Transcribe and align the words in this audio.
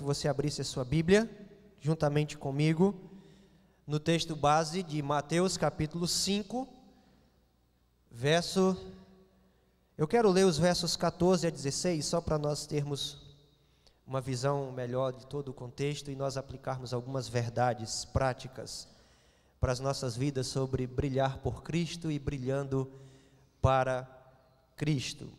que 0.00 0.04
você 0.04 0.28
abrisse 0.28 0.62
a 0.62 0.64
sua 0.64 0.82
Bíblia, 0.82 1.30
juntamente 1.78 2.38
comigo, 2.38 2.98
no 3.86 4.00
texto 4.00 4.34
base 4.34 4.82
de 4.82 5.02
Mateus 5.02 5.58
capítulo 5.58 6.08
5, 6.08 6.66
verso. 8.10 8.74
Eu 9.98 10.08
quero 10.08 10.30
ler 10.30 10.46
os 10.46 10.56
versos 10.56 10.96
14 10.96 11.46
a 11.46 11.50
16, 11.50 12.02
só 12.06 12.18
para 12.18 12.38
nós 12.38 12.66
termos 12.66 13.18
uma 14.06 14.22
visão 14.22 14.72
melhor 14.72 15.12
de 15.12 15.26
todo 15.26 15.48
o 15.48 15.54
contexto 15.54 16.10
e 16.10 16.16
nós 16.16 16.38
aplicarmos 16.38 16.94
algumas 16.94 17.28
verdades 17.28 18.06
práticas 18.06 18.88
para 19.60 19.70
as 19.70 19.80
nossas 19.80 20.16
vidas 20.16 20.46
sobre 20.46 20.86
brilhar 20.86 21.40
por 21.40 21.62
Cristo 21.62 22.10
e 22.10 22.18
brilhando 22.18 22.90
para 23.60 24.08
Cristo. 24.76 25.30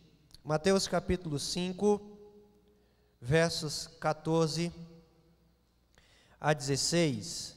Mateus 0.44 0.88
capítulo 0.88 1.40
5, 1.40 2.11
versos 3.22 3.88
14 4.00 4.74
a 6.40 6.54
16. 6.54 7.56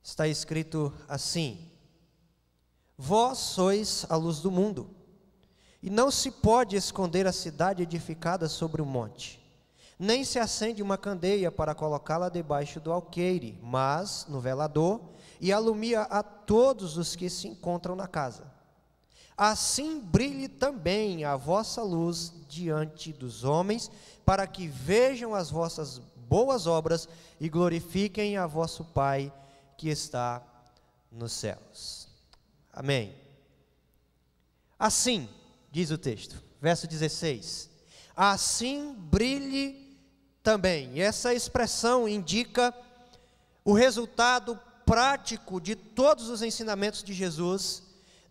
Está 0.00 0.28
escrito 0.28 0.94
assim: 1.08 1.70
Vós 2.96 3.38
sois 3.38 4.06
a 4.08 4.14
luz 4.14 4.38
do 4.38 4.50
mundo. 4.50 4.88
E 5.82 5.90
não 5.90 6.10
se 6.10 6.30
pode 6.30 6.76
esconder 6.76 7.26
a 7.26 7.32
cidade 7.32 7.82
edificada 7.82 8.48
sobre 8.48 8.80
o 8.80 8.86
monte. 8.86 9.42
Nem 9.98 10.24
se 10.24 10.38
acende 10.38 10.82
uma 10.82 10.96
candeia 10.96 11.52
para 11.52 11.74
colocá-la 11.74 12.28
debaixo 12.28 12.80
do 12.80 12.90
alqueire, 12.90 13.58
mas 13.62 14.26
no 14.28 14.40
velador, 14.40 15.00
e 15.40 15.52
alumia 15.52 16.02
a 16.02 16.22
todos 16.22 16.96
os 16.96 17.14
que 17.14 17.28
se 17.28 17.48
encontram 17.48 17.94
na 17.94 18.08
casa. 18.08 18.53
Assim 19.36 20.00
brilhe 20.00 20.48
também 20.48 21.24
a 21.24 21.36
vossa 21.36 21.82
luz 21.82 22.32
diante 22.48 23.12
dos 23.12 23.42
homens, 23.42 23.90
para 24.24 24.46
que 24.46 24.68
vejam 24.68 25.34
as 25.34 25.50
vossas 25.50 25.98
boas 26.28 26.66
obras 26.66 27.08
e 27.40 27.48
glorifiquem 27.48 28.36
a 28.36 28.46
vosso 28.46 28.84
Pai 28.84 29.32
que 29.76 29.88
está 29.88 30.42
nos 31.10 31.32
céus. 31.32 32.08
Amém. 32.72 33.14
Assim, 34.78 35.28
diz 35.70 35.90
o 35.90 35.98
texto, 35.98 36.42
verso 36.60 36.86
16: 36.86 37.70
Assim 38.16 38.94
brilhe 38.94 39.98
também. 40.42 41.00
Essa 41.00 41.34
expressão 41.34 42.08
indica 42.08 42.74
o 43.64 43.72
resultado 43.72 44.58
prático 44.84 45.60
de 45.60 45.74
todos 45.74 46.28
os 46.28 46.42
ensinamentos 46.42 47.02
de 47.02 47.12
Jesus 47.12 47.83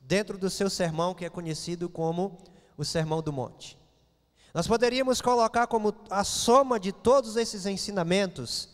dentro 0.03 0.37
do 0.37 0.49
seu 0.49 0.69
sermão, 0.69 1.13
que 1.13 1.25
é 1.25 1.29
conhecido 1.29 1.89
como 1.89 2.37
o 2.77 2.83
Sermão 2.83 3.21
do 3.21 3.31
Monte. 3.31 3.77
Nós 4.53 4.67
poderíamos 4.67 5.21
colocar 5.21 5.65
como 5.65 5.95
a 6.09 6.23
soma 6.23 6.79
de 6.79 6.91
todos 6.91 7.35
esses 7.37 7.65
ensinamentos, 7.65 8.69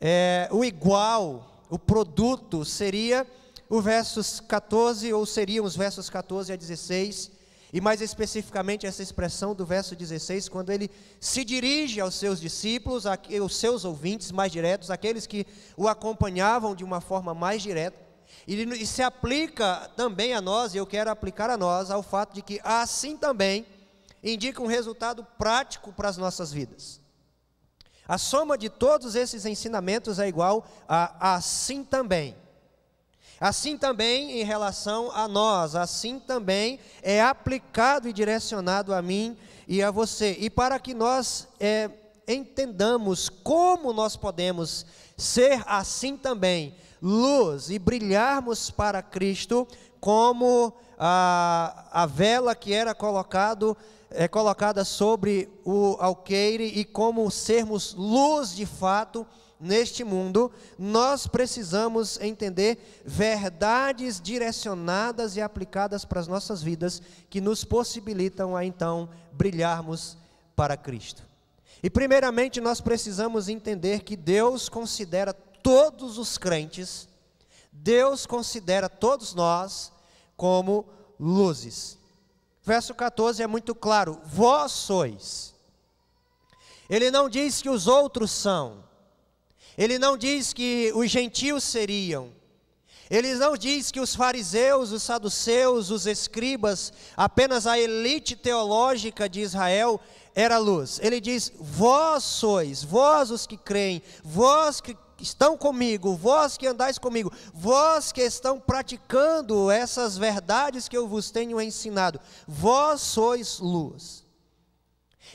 é, 0.00 0.48
o 0.50 0.64
igual, 0.64 1.62
o 1.70 1.78
produto 1.78 2.64
seria 2.64 3.26
o 3.68 3.80
versos 3.80 4.40
14, 4.40 5.12
ou 5.12 5.24
seriam 5.24 5.64
os 5.64 5.76
versos 5.76 6.10
14 6.10 6.52
a 6.52 6.56
16, 6.56 7.30
e 7.72 7.80
mais 7.80 8.00
especificamente 8.00 8.86
essa 8.86 9.02
expressão 9.02 9.54
do 9.54 9.64
verso 9.64 9.96
16, 9.96 10.48
quando 10.48 10.70
ele 10.70 10.90
se 11.20 11.44
dirige 11.44 12.00
aos 12.00 12.14
seus 12.14 12.40
discípulos, 12.40 13.04
aos 13.06 13.56
seus 13.56 13.84
ouvintes 13.84 14.30
mais 14.30 14.52
diretos, 14.52 14.90
aqueles 14.90 15.26
que 15.26 15.46
o 15.76 15.88
acompanhavam 15.88 16.74
de 16.74 16.84
uma 16.84 17.00
forma 17.00 17.34
mais 17.34 17.62
direta, 17.62 18.03
e, 18.46 18.86
se 18.86 19.02
aplica 19.02 19.90
também 19.96 20.34
a 20.34 20.40
nós, 20.40 20.74
e 20.74 20.78
eu 20.78 20.86
quero 20.86 21.10
aplicar 21.10 21.50
a 21.50 21.56
nós, 21.56 21.90
ao 21.90 22.02
fato 22.02 22.34
de 22.34 22.42
que 22.42 22.60
assim 22.62 23.16
também 23.16 23.66
indica 24.22 24.62
um 24.62 24.66
resultado 24.66 25.26
prático 25.38 25.92
para 25.92 26.08
as 26.08 26.16
nossas 26.16 26.52
vidas. 26.52 27.00
A 28.06 28.18
soma 28.18 28.58
de 28.58 28.68
todos 28.68 29.14
esses 29.14 29.46
ensinamentos 29.46 30.18
é 30.18 30.28
igual 30.28 30.66
a 30.86 31.34
assim 31.34 31.82
também. 31.82 32.36
Assim 33.40 33.76
também 33.76 34.40
em 34.40 34.44
relação 34.44 35.10
a 35.10 35.26
nós, 35.26 35.74
assim 35.74 36.18
também 36.18 36.78
é 37.02 37.20
aplicado 37.22 38.08
e 38.08 38.12
direcionado 38.12 38.94
a 38.94 39.02
mim 39.02 39.36
e 39.66 39.82
a 39.82 39.90
você. 39.90 40.36
E 40.38 40.48
para 40.48 40.78
que 40.78 40.94
nós 40.94 41.48
é, 41.58 41.90
entendamos 42.28 43.28
como 43.28 43.92
nós 43.92 44.16
podemos 44.16 44.86
ser 45.16 45.62
assim 45.66 46.16
também, 46.16 46.74
luz 47.04 47.68
e 47.68 47.78
brilharmos 47.78 48.70
para 48.70 49.02
Cristo, 49.02 49.68
como 50.00 50.72
a, 50.98 51.84
a 51.92 52.06
vela 52.06 52.54
que 52.54 52.72
era 52.72 52.94
colocado, 52.94 53.76
é 54.10 54.26
colocada 54.26 54.86
sobre 54.86 55.50
o 55.66 55.98
alqueire, 56.00 56.64
e 56.64 56.82
como 56.82 57.30
sermos 57.30 57.92
luz 57.92 58.56
de 58.56 58.64
fato 58.64 59.26
neste 59.60 60.02
mundo, 60.02 60.50
nós 60.78 61.26
precisamos 61.26 62.18
entender 62.22 63.02
verdades 63.04 64.18
direcionadas 64.18 65.36
e 65.36 65.42
aplicadas 65.42 66.06
para 66.06 66.20
as 66.20 66.26
nossas 66.26 66.62
vidas 66.62 67.02
que 67.28 67.40
nos 67.40 67.64
possibilitam 67.64 68.56
a 68.56 68.64
então 68.64 69.10
brilharmos 69.30 70.16
para 70.56 70.74
Cristo. 70.74 71.22
E 71.82 71.90
primeiramente 71.90 72.62
nós 72.62 72.80
precisamos 72.80 73.46
entender 73.46 74.04
que 74.04 74.16
Deus 74.16 74.70
considera 74.70 75.34
todos 75.64 76.18
os 76.18 76.36
crentes, 76.36 77.08
Deus 77.72 78.26
considera 78.26 78.86
todos 78.86 79.34
nós 79.34 79.90
como 80.36 80.86
luzes. 81.18 81.98
Verso 82.62 82.94
14 82.94 83.42
é 83.42 83.46
muito 83.46 83.74
claro: 83.74 84.20
vós 84.26 84.70
sois. 84.70 85.54
Ele 86.88 87.10
não 87.10 87.30
diz 87.30 87.62
que 87.62 87.70
os 87.70 87.86
outros 87.86 88.30
são, 88.30 88.84
ele 89.76 89.98
não 89.98 90.18
diz 90.18 90.52
que 90.52 90.92
os 90.94 91.10
gentios 91.10 91.64
seriam. 91.64 92.30
Ele 93.10 93.34
não 93.34 93.54
diz 93.54 93.90
que 93.90 94.00
os 94.00 94.14
fariseus, 94.14 94.90
os 94.90 95.02
saduceus, 95.02 95.90
os 95.90 96.06
escribas, 96.06 96.90
apenas 97.14 97.66
a 97.66 97.78
elite 97.78 98.34
teológica 98.34 99.28
de 99.28 99.40
Israel 99.40 100.00
era 100.34 100.56
luz. 100.58 100.98
Ele 101.02 101.20
diz: 101.20 101.52
Vós 101.60 102.24
sois, 102.24 102.82
vós 102.82 103.30
os 103.30 103.46
que 103.46 103.58
creem, 103.58 104.02
vós 104.22 104.80
que 104.80 104.96
estão 105.20 105.56
comigo, 105.56 106.14
vós 106.14 106.56
que 106.56 106.66
andais 106.66 106.98
comigo, 106.98 107.32
vós 107.52 108.12
que 108.12 108.20
estão 108.20 108.58
praticando 108.58 109.70
essas 109.70 110.16
verdades 110.16 110.88
que 110.88 110.96
eu 110.96 111.06
vos 111.06 111.30
tenho 111.30 111.60
ensinado, 111.60 112.20
vós 112.46 113.00
sois 113.00 113.58
luz. 113.58 114.24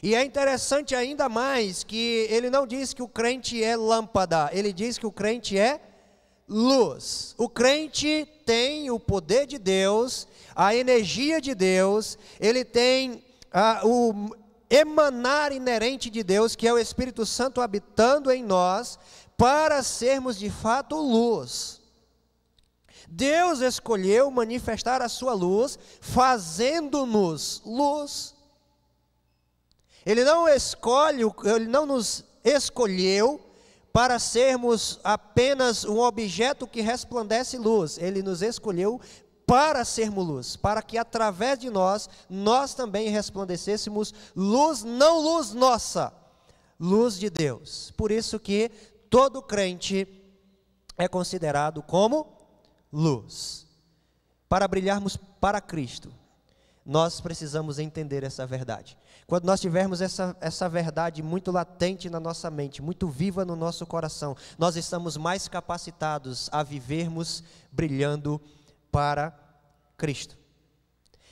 E 0.02 0.16
é 0.16 0.24
interessante 0.24 0.96
ainda 0.96 1.28
mais 1.28 1.84
que 1.84 2.28
ele 2.30 2.50
não 2.50 2.66
diz 2.66 2.94
que 2.94 3.02
o 3.02 3.08
crente 3.08 3.62
é 3.64 3.76
lâmpada, 3.76 4.50
ele 4.54 4.72
diz 4.72 4.98
que 4.98 5.06
o 5.06 5.12
crente 5.12 5.58
é 5.58 5.82
luz. 6.48 7.36
O 7.38 7.50
crente 7.50 8.28
tem 8.46 8.90
o 8.90 9.00
poder 9.00 9.46
de 9.46 9.58
Deus, 9.58 10.28
a 10.56 10.76
energia 10.76 11.42
de 11.42 11.54
Deus, 11.54 12.18
ele 12.40 12.64
tem 12.64 13.24
ah, 13.52 13.82
o 13.84 14.36
emanar 14.70 15.52
inerente 15.52 16.10
de 16.10 16.24
Deus, 16.24 16.56
que 16.56 16.68
é 16.68 16.74
o 16.74 16.78
Espírito 16.78 17.26
Santo 17.26 17.60
habitando 17.60 18.32
em 18.32 18.44
nós, 18.44 19.00
para 19.40 19.82
sermos 19.82 20.38
de 20.38 20.50
fato 20.50 20.98
luz. 20.98 21.80
Deus 23.08 23.62
escolheu 23.62 24.30
manifestar 24.30 25.02
a 25.02 25.08
sua 25.08 25.34
luz, 25.34 25.80
fazendo-nos 26.02 27.62
luz. 27.66 28.36
Ele 30.06 30.26
não 30.26 30.46
escolhe, 30.46 31.24
ele 31.46 31.68
não 31.68 31.86
nos 31.86 32.26
escolheu 32.44 33.40
para 33.94 34.20
sermos 34.20 35.00
apenas 35.06 35.86
um 35.86 36.00
objeto 36.00 36.68
que 36.68 36.82
resplandece 36.82 37.58
luz. 37.58 37.98
Ele 37.98 38.22
nos 38.22 38.42
escolheu 38.42 39.00
para 39.46 39.86
sermos 39.86 40.28
luz, 40.28 40.56
para 40.58 40.82
que 40.82 40.98
através 40.98 41.58
de 41.60 41.70
nós 41.70 42.10
nós 42.30 42.74
também 42.74 43.08
resplandecêssemos 43.08 44.14
luz, 44.36 44.84
não 44.84 45.20
luz 45.20 45.54
nossa, 45.54 46.14
luz 46.80 47.18
de 47.18 47.30
Deus. 47.30 47.92
Por 47.98 48.12
isso 48.12 48.40
que 48.40 48.72
todo 49.10 49.42
crente 49.42 50.08
é 50.98 51.08
considerado 51.08 51.82
como 51.82 52.38
luz. 52.92 53.68
Para 54.48 54.68
brilharmos 54.68 55.16
para 55.18 55.62
Cristo, 55.62 56.12
nós 56.86 57.22
precisamos 57.22 57.78
entender 57.78 58.24
essa 58.24 58.48
verdade. 58.48 58.98
Quando 59.28 59.46
nós 59.46 59.62
tivermos 59.62 60.02
essa, 60.02 60.36
essa 60.42 60.68
verdade 60.68 61.22
muito 61.22 61.52
latente 61.52 62.10
na 62.10 62.20
nossa 62.20 62.50
mente, 62.50 62.82
muito 62.82 63.08
viva 63.08 63.46
no 63.46 63.56
nosso 63.56 63.86
coração, 63.86 64.36
nós 64.58 64.76
estamos 64.76 65.16
mais 65.16 65.48
capacitados 65.48 66.50
a 66.52 66.64
vivermos 66.64 67.44
brilhando 67.72 68.42
para 68.92 69.38
Cristo. 69.96 70.39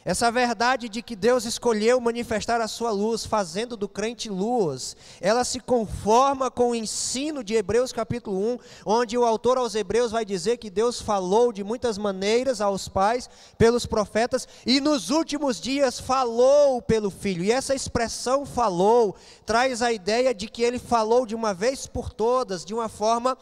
Essa 0.08 0.32
verdade 0.32 0.88
de 0.88 1.02
que 1.02 1.18
Deus 1.18 1.44
escolheu 1.44 2.00
manifestar 2.00 2.62
a 2.62 2.68
sua 2.70 2.92
luz, 2.92 3.26
fazendo 3.26 3.76
do 3.76 3.90
crente 3.90 4.30
luz, 4.30 4.96
ela 5.20 5.44
se 5.44 5.60
conforma 5.60 6.50
com 6.50 6.70
o 6.70 6.76
ensino 6.76 7.44
de 7.44 7.56
Hebreus 7.56 7.92
capítulo 7.92 8.40
1, 8.54 8.60
onde 8.86 9.18
o 9.18 9.26
autor 9.26 9.58
aos 9.58 9.76
Hebreus 9.76 10.14
vai 10.14 10.24
dizer 10.24 10.60
que 10.60 10.70
Deus 10.70 11.02
falou 11.02 11.52
de 11.52 11.62
muitas 11.62 11.98
maneiras 11.98 12.62
aos 12.62 12.88
pais, 12.88 13.30
pelos 13.58 13.86
profetas, 13.86 14.48
e 14.66 14.80
nos 14.80 15.10
últimos 15.10 15.60
dias 15.60 16.00
falou 16.00 16.82
pelo 16.82 17.10
Filho. 17.10 17.44
E 17.44 17.52
essa 17.52 17.76
expressão 17.76 18.46
falou 18.46 19.14
traz 19.46 19.82
a 19.82 19.92
ideia 19.92 20.34
de 20.34 20.48
que 20.48 20.64
ele 20.64 20.80
falou 20.80 21.26
de 21.26 21.36
uma 21.36 21.54
vez 21.54 21.86
por 21.86 22.14
todas, 22.14 22.64
de 22.64 22.74
uma 22.74 22.88
forma 22.88 23.38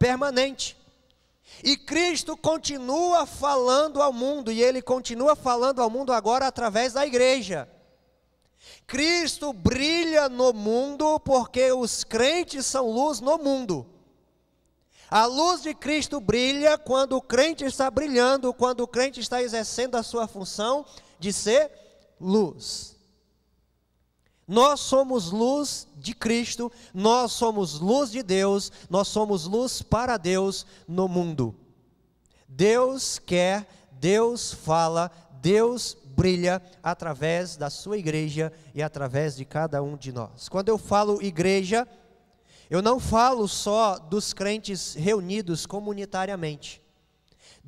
permanente. 0.00 0.77
E 1.62 1.76
Cristo 1.76 2.36
continua 2.36 3.26
falando 3.26 4.00
ao 4.00 4.12
mundo, 4.12 4.52
e 4.52 4.62
Ele 4.62 4.80
continua 4.80 5.34
falando 5.34 5.82
ao 5.82 5.90
mundo 5.90 6.12
agora 6.12 6.46
através 6.46 6.92
da 6.92 7.06
igreja. 7.06 7.68
Cristo 8.86 9.52
brilha 9.52 10.28
no 10.28 10.52
mundo 10.52 11.18
porque 11.20 11.72
os 11.72 12.04
crentes 12.04 12.66
são 12.66 12.90
luz 12.90 13.20
no 13.20 13.38
mundo. 13.38 13.86
A 15.10 15.24
luz 15.24 15.62
de 15.62 15.74
Cristo 15.74 16.20
brilha 16.20 16.76
quando 16.76 17.16
o 17.16 17.22
crente 17.22 17.64
está 17.64 17.90
brilhando, 17.90 18.52
quando 18.52 18.80
o 18.80 18.86
crente 18.86 19.20
está 19.20 19.42
exercendo 19.42 19.96
a 19.96 20.02
sua 20.02 20.28
função 20.28 20.84
de 21.18 21.32
ser 21.32 21.70
luz. 22.20 22.97
Nós 24.48 24.80
somos 24.80 25.30
luz 25.30 25.86
de 25.98 26.14
Cristo, 26.14 26.72
nós 26.94 27.32
somos 27.32 27.78
luz 27.78 28.10
de 28.10 28.22
Deus, 28.22 28.72
nós 28.88 29.06
somos 29.08 29.44
luz 29.44 29.82
para 29.82 30.16
Deus 30.16 30.64
no 30.88 31.06
mundo. 31.06 31.54
Deus 32.48 33.18
quer, 33.18 33.68
Deus 33.92 34.54
fala, 34.54 35.10
Deus 35.42 35.98
brilha 36.16 36.62
através 36.82 37.56
da 37.56 37.68
sua 37.68 37.98
igreja 37.98 38.50
e 38.74 38.82
através 38.82 39.36
de 39.36 39.44
cada 39.44 39.82
um 39.82 39.98
de 39.98 40.10
nós. 40.12 40.48
Quando 40.48 40.70
eu 40.70 40.78
falo 40.78 41.22
igreja, 41.22 41.86
eu 42.70 42.80
não 42.80 42.98
falo 42.98 43.46
só 43.46 43.98
dos 43.98 44.32
crentes 44.32 44.94
reunidos 44.94 45.66
comunitariamente. 45.66 46.82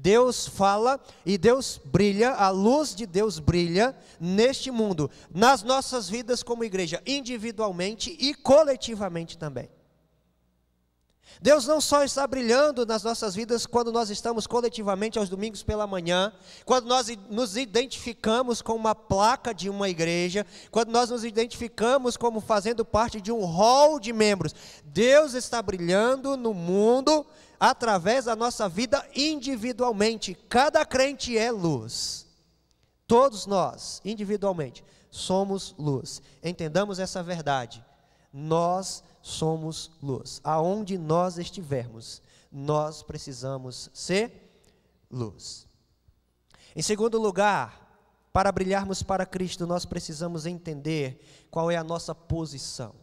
Deus 0.02 0.46
fala 0.46 0.98
e 1.26 1.36
Deus 1.36 1.78
brilha, 1.84 2.30
a 2.30 2.48
luz 2.48 2.94
de 2.94 3.04
Deus 3.04 3.38
brilha 3.38 3.94
neste 4.18 4.70
mundo, 4.70 5.10
nas 5.30 5.62
nossas 5.62 6.08
vidas 6.08 6.42
como 6.42 6.64
igreja, 6.64 7.02
individualmente 7.06 8.16
e 8.18 8.32
coletivamente 8.32 9.36
também. 9.36 9.68
Deus 11.40 11.66
não 11.66 11.80
só 11.80 12.02
está 12.02 12.26
brilhando 12.26 12.84
nas 12.86 13.02
nossas 13.02 13.34
vidas 13.34 13.66
quando 13.66 13.92
nós 13.92 14.10
estamos 14.10 14.46
coletivamente 14.46 15.18
aos 15.18 15.28
domingos 15.28 15.62
pela 15.62 15.86
manhã, 15.86 16.32
quando 16.64 16.86
nós 16.86 17.06
nos 17.28 17.56
identificamos 17.56 18.60
com 18.62 18.74
uma 18.74 18.94
placa 18.94 19.54
de 19.54 19.68
uma 19.68 19.88
igreja, 19.88 20.46
quando 20.70 20.90
nós 20.90 21.10
nos 21.10 21.24
identificamos 21.24 22.16
como 22.16 22.40
fazendo 22.40 22.84
parte 22.84 23.20
de 23.20 23.30
um 23.30 23.44
hall 23.44 24.00
de 24.00 24.12
membros. 24.12 24.54
Deus 24.84 25.34
está 25.34 25.62
brilhando 25.62 26.36
no 26.36 26.52
mundo 26.52 27.24
através 27.60 28.24
da 28.24 28.34
nossa 28.34 28.66
vida 28.66 29.06
individualmente. 29.14 30.34
Cada 30.48 30.84
crente 30.86 31.36
é 31.36 31.52
luz. 31.52 32.26
Todos 33.06 33.44
nós, 33.44 34.00
individualmente, 34.02 34.82
somos 35.10 35.74
luz. 35.78 36.22
Entendamos 36.42 36.98
essa 36.98 37.22
verdade. 37.22 37.84
Nós 38.32 39.04
somos 39.20 39.90
luz. 40.02 40.40
Aonde 40.42 40.96
nós 40.96 41.36
estivermos, 41.36 42.22
nós 42.50 43.02
precisamos 43.02 43.90
ser 43.92 44.64
luz. 45.10 45.68
Em 46.74 46.80
segundo 46.80 47.20
lugar, 47.20 47.80
para 48.32 48.50
brilharmos 48.52 49.02
para 49.02 49.26
Cristo, 49.26 49.66
nós 49.66 49.84
precisamos 49.84 50.46
entender 50.46 51.46
qual 51.50 51.70
é 51.70 51.76
a 51.76 51.84
nossa 51.84 52.14
posição. 52.14 52.94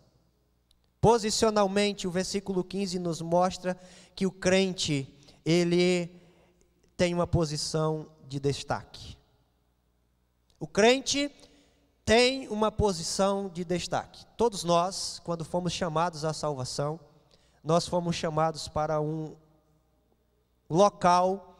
Posicionalmente, 0.99 2.07
o 2.07 2.11
versículo 2.11 2.63
15 2.63 2.99
nos 2.99 3.21
mostra 3.21 3.77
que 4.15 4.25
o 4.25 4.31
crente, 4.31 5.13
ele 5.45 6.09
tem 6.95 7.13
uma 7.13 7.27
posição 7.27 8.09
de 8.27 8.39
destaque. 8.39 9.15
O 10.59 10.67
crente 10.67 11.31
tem 12.03 12.47
uma 12.47 12.71
posição 12.71 13.49
de 13.49 13.63
destaque. 13.63 14.25
Todos 14.35 14.63
nós, 14.63 15.21
quando 15.23 15.45
fomos 15.45 15.73
chamados 15.73 16.25
à 16.25 16.33
salvação, 16.33 16.99
nós 17.63 17.87
fomos 17.87 18.15
chamados 18.15 18.67
para 18.67 18.99
um 18.99 19.35
local 20.69 21.55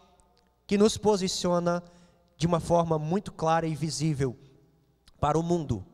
que 0.66 0.78
nos 0.78 0.98
posiciona 0.98 1.84
de 2.38 2.48
uma 2.48 2.60
forma 2.60 2.98
muito 2.98 3.32
clara 3.32 3.68
e 3.68 3.76
visível 3.76 4.38
para 5.20 5.38
o 5.38 5.44
mundo. 5.44 5.86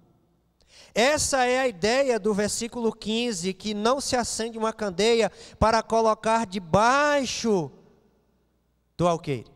Essa 0.94 1.45
é 1.45 1.60
a 1.60 1.68
ideia 1.68 2.19
do 2.19 2.34
versículo 2.34 2.92
15: 2.94 3.54
que 3.54 3.74
não 3.74 4.00
se 4.00 4.16
acende 4.16 4.57
uma 4.57 4.72
candeia 4.72 5.31
para 5.57 5.81
colocar 5.81 6.45
debaixo 6.45 7.72
do 8.95 9.07
alqueire. 9.07 9.51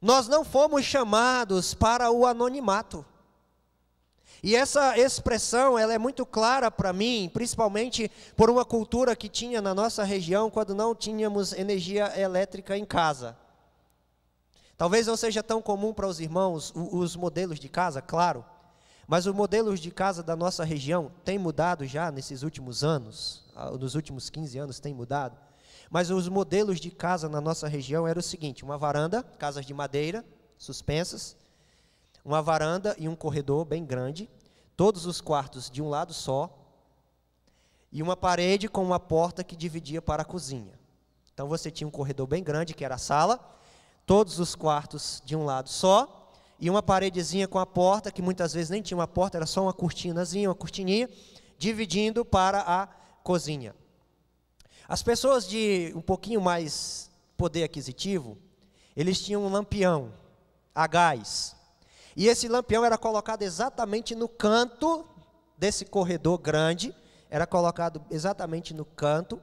Nós 0.00 0.26
não 0.26 0.44
fomos 0.44 0.84
chamados 0.84 1.74
para 1.74 2.10
o 2.10 2.24
anonimato. 2.24 3.04
E 4.42 4.56
essa 4.56 4.96
expressão, 4.98 5.78
ela 5.78 5.92
é 5.92 5.98
muito 5.98 6.24
clara 6.24 6.70
para 6.70 6.94
mim, 6.94 7.30
principalmente 7.32 8.10
por 8.34 8.48
uma 8.48 8.64
cultura 8.64 9.14
que 9.14 9.28
tinha 9.28 9.60
na 9.60 9.74
nossa 9.74 10.02
região 10.02 10.48
quando 10.48 10.74
não 10.74 10.94
tínhamos 10.94 11.52
energia 11.52 12.18
elétrica 12.18 12.74
em 12.78 12.86
casa. 12.86 13.36
Talvez 14.78 15.06
não 15.06 15.14
seja 15.14 15.42
tão 15.42 15.60
comum 15.60 15.92
para 15.92 16.06
os 16.06 16.20
irmãos 16.20 16.72
os 16.74 17.14
modelos 17.14 17.60
de 17.60 17.68
casa, 17.68 18.00
claro. 18.00 18.42
Mas 19.10 19.26
os 19.26 19.34
modelos 19.34 19.80
de 19.80 19.90
casa 19.90 20.22
da 20.22 20.36
nossa 20.36 20.62
região 20.62 21.10
têm 21.24 21.36
mudado 21.36 21.84
já 21.84 22.12
nesses 22.12 22.44
últimos 22.44 22.84
anos, 22.84 23.42
ah, 23.56 23.72
nos 23.72 23.96
últimos 23.96 24.30
15 24.30 24.56
anos 24.56 24.78
tem 24.78 24.94
mudado. 24.94 25.36
Mas 25.90 26.10
os 26.10 26.28
modelos 26.28 26.78
de 26.78 26.92
casa 26.92 27.28
na 27.28 27.40
nossa 27.40 27.66
região 27.66 28.06
eram 28.06 28.20
o 28.20 28.22
seguinte: 28.22 28.62
uma 28.62 28.78
varanda, 28.78 29.24
casas 29.36 29.66
de 29.66 29.74
madeira, 29.74 30.24
suspensas, 30.56 31.36
uma 32.24 32.40
varanda 32.40 32.94
e 33.00 33.08
um 33.08 33.16
corredor 33.16 33.64
bem 33.64 33.84
grande, 33.84 34.30
todos 34.76 35.06
os 35.06 35.20
quartos 35.20 35.68
de 35.68 35.82
um 35.82 35.88
lado 35.88 36.14
só, 36.14 36.56
e 37.90 38.04
uma 38.04 38.16
parede 38.16 38.68
com 38.68 38.84
uma 38.84 39.00
porta 39.00 39.42
que 39.42 39.56
dividia 39.56 40.00
para 40.00 40.22
a 40.22 40.24
cozinha. 40.24 40.78
Então 41.34 41.48
você 41.48 41.68
tinha 41.68 41.88
um 41.88 41.90
corredor 41.90 42.28
bem 42.28 42.44
grande, 42.44 42.74
que 42.74 42.84
era 42.84 42.94
a 42.94 42.98
sala, 42.98 43.40
todos 44.06 44.38
os 44.38 44.54
quartos 44.54 45.20
de 45.24 45.34
um 45.34 45.44
lado 45.44 45.68
só, 45.68 46.19
e 46.60 46.68
uma 46.68 46.82
paredezinha 46.82 47.48
com 47.48 47.58
a 47.58 47.64
porta, 47.64 48.12
que 48.12 48.20
muitas 48.20 48.52
vezes 48.52 48.68
nem 48.68 48.82
tinha 48.82 48.98
uma 48.98 49.08
porta, 49.08 49.38
era 49.38 49.46
só 49.46 49.62
uma 49.62 49.72
cortinazinha, 49.72 50.48
uma 50.48 50.54
cortininha, 50.54 51.08
dividindo 51.58 52.24
para 52.24 52.60
a 52.60 52.86
cozinha. 53.22 53.74
As 54.86 55.02
pessoas 55.02 55.48
de 55.48 55.92
um 55.96 56.02
pouquinho 56.02 56.40
mais 56.40 57.10
poder 57.36 57.64
aquisitivo, 57.64 58.36
eles 58.94 59.20
tinham 59.22 59.42
um 59.42 59.48
lampião 59.48 60.12
a 60.74 60.86
gás. 60.86 61.56
E 62.14 62.26
esse 62.26 62.48
lampião 62.48 62.84
era 62.84 62.98
colocado 62.98 63.42
exatamente 63.42 64.14
no 64.14 64.28
canto 64.28 65.06
desse 65.56 65.84
corredor 65.86 66.38
grande, 66.38 66.94
era 67.30 67.46
colocado 67.46 68.04
exatamente 68.10 68.74
no 68.74 68.84
canto, 68.84 69.40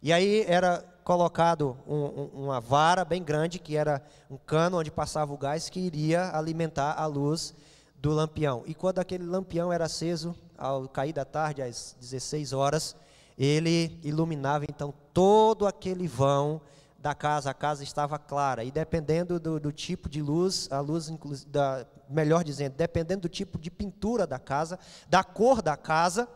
e 0.00 0.12
aí 0.12 0.44
era 0.46 0.84
colocado 1.04 1.76
um, 1.86 1.94
um, 1.94 2.44
uma 2.44 2.60
vara 2.60 3.04
bem 3.04 3.22
grande, 3.22 3.58
que 3.58 3.76
era 3.76 4.02
um 4.30 4.38
cano 4.38 4.78
onde 4.78 4.90
passava 4.90 5.32
o 5.32 5.36
gás, 5.36 5.68
que 5.68 5.78
iria 5.78 6.34
alimentar 6.34 6.94
a 6.94 7.04
luz 7.04 7.54
do 7.96 8.10
lampião. 8.10 8.62
E 8.66 8.74
quando 8.74 8.98
aquele 8.98 9.24
lampião 9.24 9.72
era 9.72 9.84
aceso, 9.84 10.34
ao 10.56 10.88
cair 10.88 11.12
da 11.12 11.24
tarde, 11.24 11.62
às 11.62 11.94
16 12.00 12.52
horas, 12.52 12.96
ele 13.36 13.98
iluminava 14.02 14.64
então 14.64 14.94
todo 15.12 15.66
aquele 15.66 16.08
vão 16.08 16.60
da 16.98 17.14
casa. 17.14 17.50
A 17.50 17.54
casa 17.54 17.84
estava 17.84 18.18
clara. 18.18 18.64
E 18.64 18.70
dependendo 18.70 19.38
do, 19.38 19.60
do 19.60 19.72
tipo 19.72 20.08
de 20.08 20.22
luz, 20.22 20.68
a 20.72 20.80
luz, 20.80 21.10
da, 21.48 21.86
melhor 22.08 22.42
dizendo, 22.42 22.74
dependendo 22.76 23.22
do 23.22 23.28
tipo 23.28 23.58
de 23.58 23.70
pintura 23.70 24.26
da 24.26 24.38
casa, 24.38 24.78
da 25.08 25.22
cor 25.22 25.60
da 25.60 25.76
casa, 25.76 26.26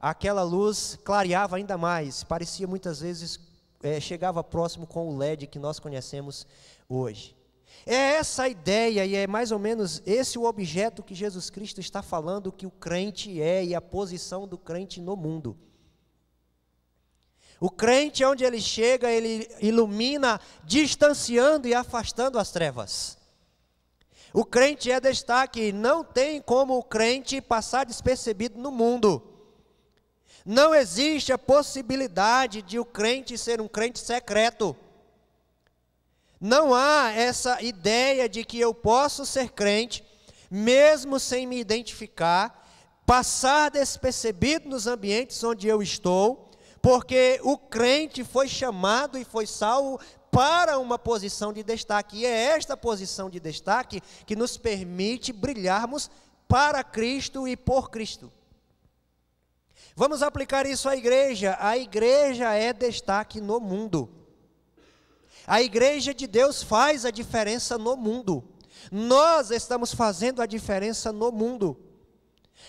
aquela 0.00 0.42
luz 0.42 0.98
clareava 1.04 1.56
ainda 1.56 1.76
mais. 1.76 2.24
Parecia 2.24 2.66
muitas 2.66 3.00
vezes 3.00 3.38
é, 3.84 4.00
chegava 4.00 4.42
próximo 4.42 4.86
com 4.86 5.08
o 5.08 5.16
LED 5.16 5.46
que 5.46 5.58
nós 5.58 5.78
conhecemos 5.78 6.46
hoje. 6.88 7.36
É 7.86 8.14
essa 8.16 8.44
a 8.44 8.48
ideia 8.48 9.04
e 9.04 9.14
é 9.14 9.26
mais 9.26 9.52
ou 9.52 9.58
menos 9.58 10.02
esse 10.06 10.38
o 10.38 10.44
objeto 10.44 11.02
que 11.02 11.14
Jesus 11.14 11.50
Cristo 11.50 11.80
está 11.80 12.02
falando 12.02 12.50
que 12.50 12.66
o 12.66 12.70
crente 12.70 13.40
é 13.40 13.62
e 13.62 13.74
a 13.74 13.80
posição 13.80 14.48
do 14.48 14.56
crente 14.56 15.00
no 15.00 15.16
mundo. 15.16 15.58
O 17.60 17.70
crente, 17.70 18.24
onde 18.24 18.42
ele 18.42 18.60
chega, 18.60 19.10
ele 19.10 19.48
ilumina, 19.60 20.40
distanciando 20.64 21.68
e 21.68 21.74
afastando 21.74 22.38
as 22.38 22.50
trevas. 22.50 23.18
O 24.32 24.44
crente 24.44 24.90
é 24.90 24.98
destaque, 24.98 25.72
não 25.72 26.02
tem 26.02 26.40
como 26.40 26.76
o 26.76 26.82
crente 26.82 27.40
passar 27.40 27.84
despercebido 27.84 28.58
no 28.58 28.72
mundo. 28.72 29.33
Não 30.44 30.74
existe 30.74 31.32
a 31.32 31.38
possibilidade 31.38 32.60
de 32.60 32.78
o 32.78 32.84
crente 32.84 33.38
ser 33.38 33.60
um 33.60 33.68
crente 33.68 33.98
secreto. 33.98 34.76
Não 36.38 36.74
há 36.74 37.10
essa 37.12 37.62
ideia 37.62 38.28
de 38.28 38.44
que 38.44 38.60
eu 38.60 38.74
posso 38.74 39.24
ser 39.24 39.50
crente, 39.50 40.04
mesmo 40.50 41.18
sem 41.18 41.46
me 41.46 41.58
identificar, 41.58 42.62
passar 43.06 43.70
despercebido 43.70 44.68
nos 44.68 44.86
ambientes 44.86 45.42
onde 45.42 45.66
eu 45.66 45.82
estou, 45.82 46.50
porque 46.82 47.40
o 47.42 47.56
crente 47.56 48.22
foi 48.22 48.46
chamado 48.46 49.16
e 49.16 49.24
foi 49.24 49.46
salvo 49.46 49.98
para 50.30 50.78
uma 50.78 50.98
posição 50.98 51.54
de 51.54 51.62
destaque. 51.62 52.18
E 52.18 52.26
é 52.26 52.48
esta 52.48 52.76
posição 52.76 53.30
de 53.30 53.40
destaque 53.40 54.02
que 54.26 54.36
nos 54.36 54.58
permite 54.58 55.32
brilharmos 55.32 56.10
para 56.46 56.84
Cristo 56.84 57.48
e 57.48 57.56
por 57.56 57.88
Cristo. 57.90 58.30
Vamos 59.96 60.22
aplicar 60.22 60.66
isso 60.66 60.88
à 60.88 60.96
igreja. 60.96 61.56
A 61.60 61.78
igreja 61.78 62.52
é 62.52 62.72
destaque 62.72 63.40
no 63.40 63.60
mundo. 63.60 64.08
A 65.46 65.62
igreja 65.62 66.12
de 66.12 66.26
Deus 66.26 66.62
faz 66.62 67.04
a 67.04 67.10
diferença 67.10 67.78
no 67.78 67.96
mundo. 67.96 68.42
Nós 68.90 69.50
estamos 69.50 69.94
fazendo 69.94 70.42
a 70.42 70.46
diferença 70.46 71.12
no 71.12 71.30
mundo. 71.30 71.78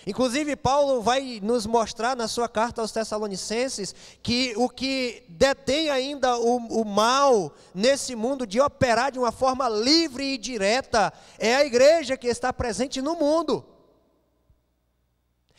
Inclusive, 0.06 0.54
Paulo 0.54 1.00
vai 1.00 1.40
nos 1.42 1.66
mostrar 1.66 2.14
na 2.14 2.28
sua 2.28 2.48
carta 2.48 2.80
aos 2.80 2.92
Tessalonicenses 2.92 3.94
que 4.22 4.52
o 4.56 4.68
que 4.68 5.24
detém 5.28 5.88
ainda 5.88 6.36
o, 6.38 6.56
o, 6.56 6.84
mal 6.84 7.52
nesse 7.74 8.14
mundo 8.14 8.46
de 8.46 8.60
operar 8.60 9.10
de 9.10 9.18
uma 9.18 9.32
forma 9.32 9.68
livre 9.68 10.34
e 10.34 10.38
direta 10.38 11.12
é 11.38 11.56
a 11.56 11.64
igreja 11.64 12.16
que 12.16 12.28
está 12.28 12.52
presente 12.52 13.00
no 13.00 13.14
mundo. 13.16 13.64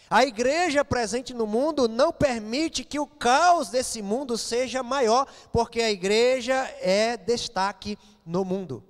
A 0.09 0.25
igreja 0.25 0.85
presente 0.85 1.33
no 1.33 1.45
mundo 1.45 1.87
não 1.87 2.13
permite 2.13 2.83
que 2.83 2.99
o 2.99 3.05
caos 3.05 3.69
desse 3.69 4.01
mundo 4.01 4.37
seja 4.37 4.81
maior, 4.81 5.27
porque 5.51 5.81
a 5.81 5.91
igreja 5.91 6.55
é 6.79 7.17
destaque 7.17 7.97
no 8.25 8.45
mundo. 8.45 8.83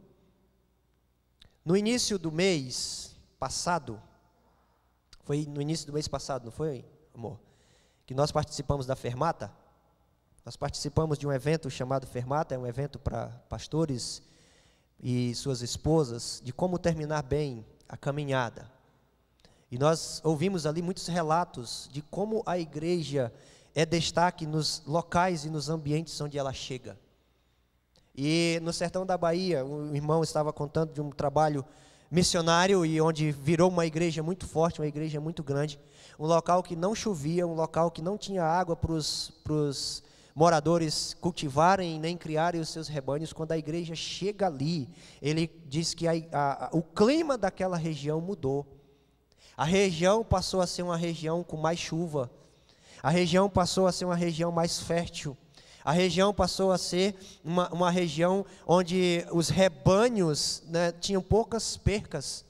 No 1.66 1.76
início 1.76 2.20
do 2.20 2.32
mês 2.32 3.16
passado, 3.40 4.02
foi 5.24 5.46
no 5.46 5.62
início 5.62 5.88
do 5.88 5.94
mês 5.94 6.08
passado, 6.08 6.46
não 6.46 6.52
foi, 6.52 6.86
amor? 7.14 7.40
Que 8.06 8.14
nós 8.14 8.32
participamos 8.32 8.86
da 8.86 8.96
Fermata. 8.96 9.52
Nós 10.46 10.56
participamos 10.56 11.18
de 11.18 11.28
um 11.28 11.34
evento 11.34 11.70
chamado 11.70 12.08
Fermata, 12.08 12.56
é 12.56 12.58
um 12.58 12.66
evento 12.66 12.98
para 12.98 13.28
pastores 13.50 14.22
e 15.00 15.36
suas 15.36 15.62
esposas, 15.62 16.42
de 16.44 16.54
como 16.54 16.80
terminar 16.80 17.24
bem 17.24 17.66
a 17.90 17.98
caminhada. 17.98 18.77
E 19.70 19.78
nós 19.78 20.22
ouvimos 20.24 20.66
ali 20.66 20.82
muitos 20.82 21.08
relatos 21.08 21.90
de 21.92 22.02
como 22.02 22.42
a 22.46 22.58
igreja 22.58 23.34
é 23.76 23.86
destaque 23.86 24.46
nos 24.46 24.82
locais 24.88 25.46
e 25.46 25.50
nos 25.50 25.70
ambientes 25.70 26.20
onde 26.22 26.38
ela 26.38 26.54
chega. 26.54 26.98
E 28.16 28.60
no 28.64 28.74
sertão 28.74 29.06
da 29.06 29.18
Bahia, 29.18 29.64
o 29.64 29.96
irmão 29.96 30.24
estava 30.24 30.52
contando 30.52 30.94
de 30.94 31.02
um 31.02 31.12
trabalho 31.12 31.64
missionário 32.10 32.86
e 32.86 33.00
onde 33.02 33.32
virou 33.32 33.70
uma 33.70 33.86
igreja 33.86 34.24
muito 34.24 34.48
forte, 34.48 34.80
uma 34.80 34.88
igreja 34.88 35.20
muito 35.20 35.44
grande, 35.44 35.80
um 36.18 36.26
local 36.26 36.64
que 36.64 36.76
não 36.76 36.96
chovia, 36.96 37.46
um 37.46 37.54
local 37.54 37.92
que 37.92 38.02
não 38.02 38.18
tinha 38.18 38.44
água 38.44 38.76
para 38.76 38.94
os 38.94 40.04
moradores 40.34 41.16
cultivarem 41.20 42.00
nem 42.00 42.16
criarem 42.16 42.62
os 42.62 42.70
seus 42.70 42.88
rebanhos. 42.88 43.34
Quando 43.34 43.52
a 43.52 43.58
igreja 43.58 43.96
chega 43.96 44.48
ali, 44.48 44.88
ele 45.22 45.52
diz 45.68 45.94
que 45.94 46.08
a, 46.08 46.14
a, 46.32 46.70
o 46.72 46.82
clima 46.82 47.38
daquela 47.38 47.76
região 47.76 48.22
mudou. 48.22 48.66
A 49.56 49.64
região 49.64 50.24
passou 50.24 50.62
a 50.62 50.68
ser 50.68 50.84
uma 50.84 50.98
região 50.98 51.44
com 51.44 51.58
mais 51.58 51.80
chuva. 51.80 52.30
A 53.02 53.10
região 53.10 53.50
passou 53.50 53.88
a 53.88 53.92
ser 53.92 54.06
uma 54.06 54.16
região 54.16 54.52
mais 54.52 54.80
fértil. 54.80 55.38
A 55.84 55.92
região 55.92 56.34
passou 56.34 56.72
a 56.72 56.78
ser 56.78 57.16
uma, 57.44 57.70
uma 57.70 57.90
região 57.90 58.46
onde 58.68 59.26
os 59.32 59.50
rebanhos 59.50 60.62
né, 60.68 60.92
tinham 60.92 61.22
poucas 61.22 61.78
percas. 61.78 62.46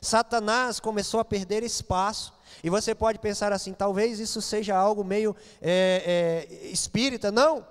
Satanás 0.00 0.80
começou 0.80 1.20
a 1.20 1.24
perder 1.24 1.62
espaço. 1.62 2.32
E 2.62 2.70
você 2.70 2.94
pode 2.94 3.18
pensar 3.18 3.52
assim: 3.52 3.72
talvez 3.72 4.18
isso 4.18 4.40
seja 4.40 4.76
algo 4.76 5.04
meio 5.04 5.36
é, 5.60 6.48
é, 6.50 6.66
espírita. 6.68 7.30
Não. 7.30 7.64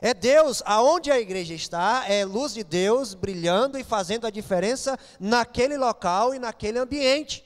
É 0.00 0.14
Deus, 0.14 0.62
aonde 0.64 1.10
a 1.10 1.18
igreja 1.18 1.54
está, 1.54 2.04
é 2.08 2.24
luz 2.24 2.54
de 2.54 2.62
Deus 2.62 3.14
brilhando 3.14 3.78
e 3.78 3.84
fazendo 3.84 4.26
a 4.26 4.30
diferença 4.30 4.96
naquele 5.18 5.76
local 5.76 6.34
e 6.34 6.38
naquele 6.38 6.78
ambiente. 6.78 7.44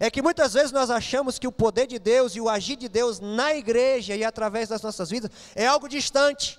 É 0.00 0.10
que 0.10 0.20
muitas 0.20 0.54
vezes 0.54 0.72
nós 0.72 0.90
achamos 0.90 1.38
que 1.38 1.46
o 1.46 1.52
poder 1.52 1.86
de 1.86 1.98
Deus 1.98 2.34
e 2.34 2.40
o 2.40 2.48
agir 2.48 2.76
de 2.76 2.88
Deus 2.88 3.20
na 3.20 3.54
igreja 3.54 4.16
e 4.16 4.24
através 4.24 4.68
das 4.68 4.82
nossas 4.82 5.10
vidas 5.10 5.30
é 5.54 5.66
algo 5.66 5.88
distante. 5.88 6.58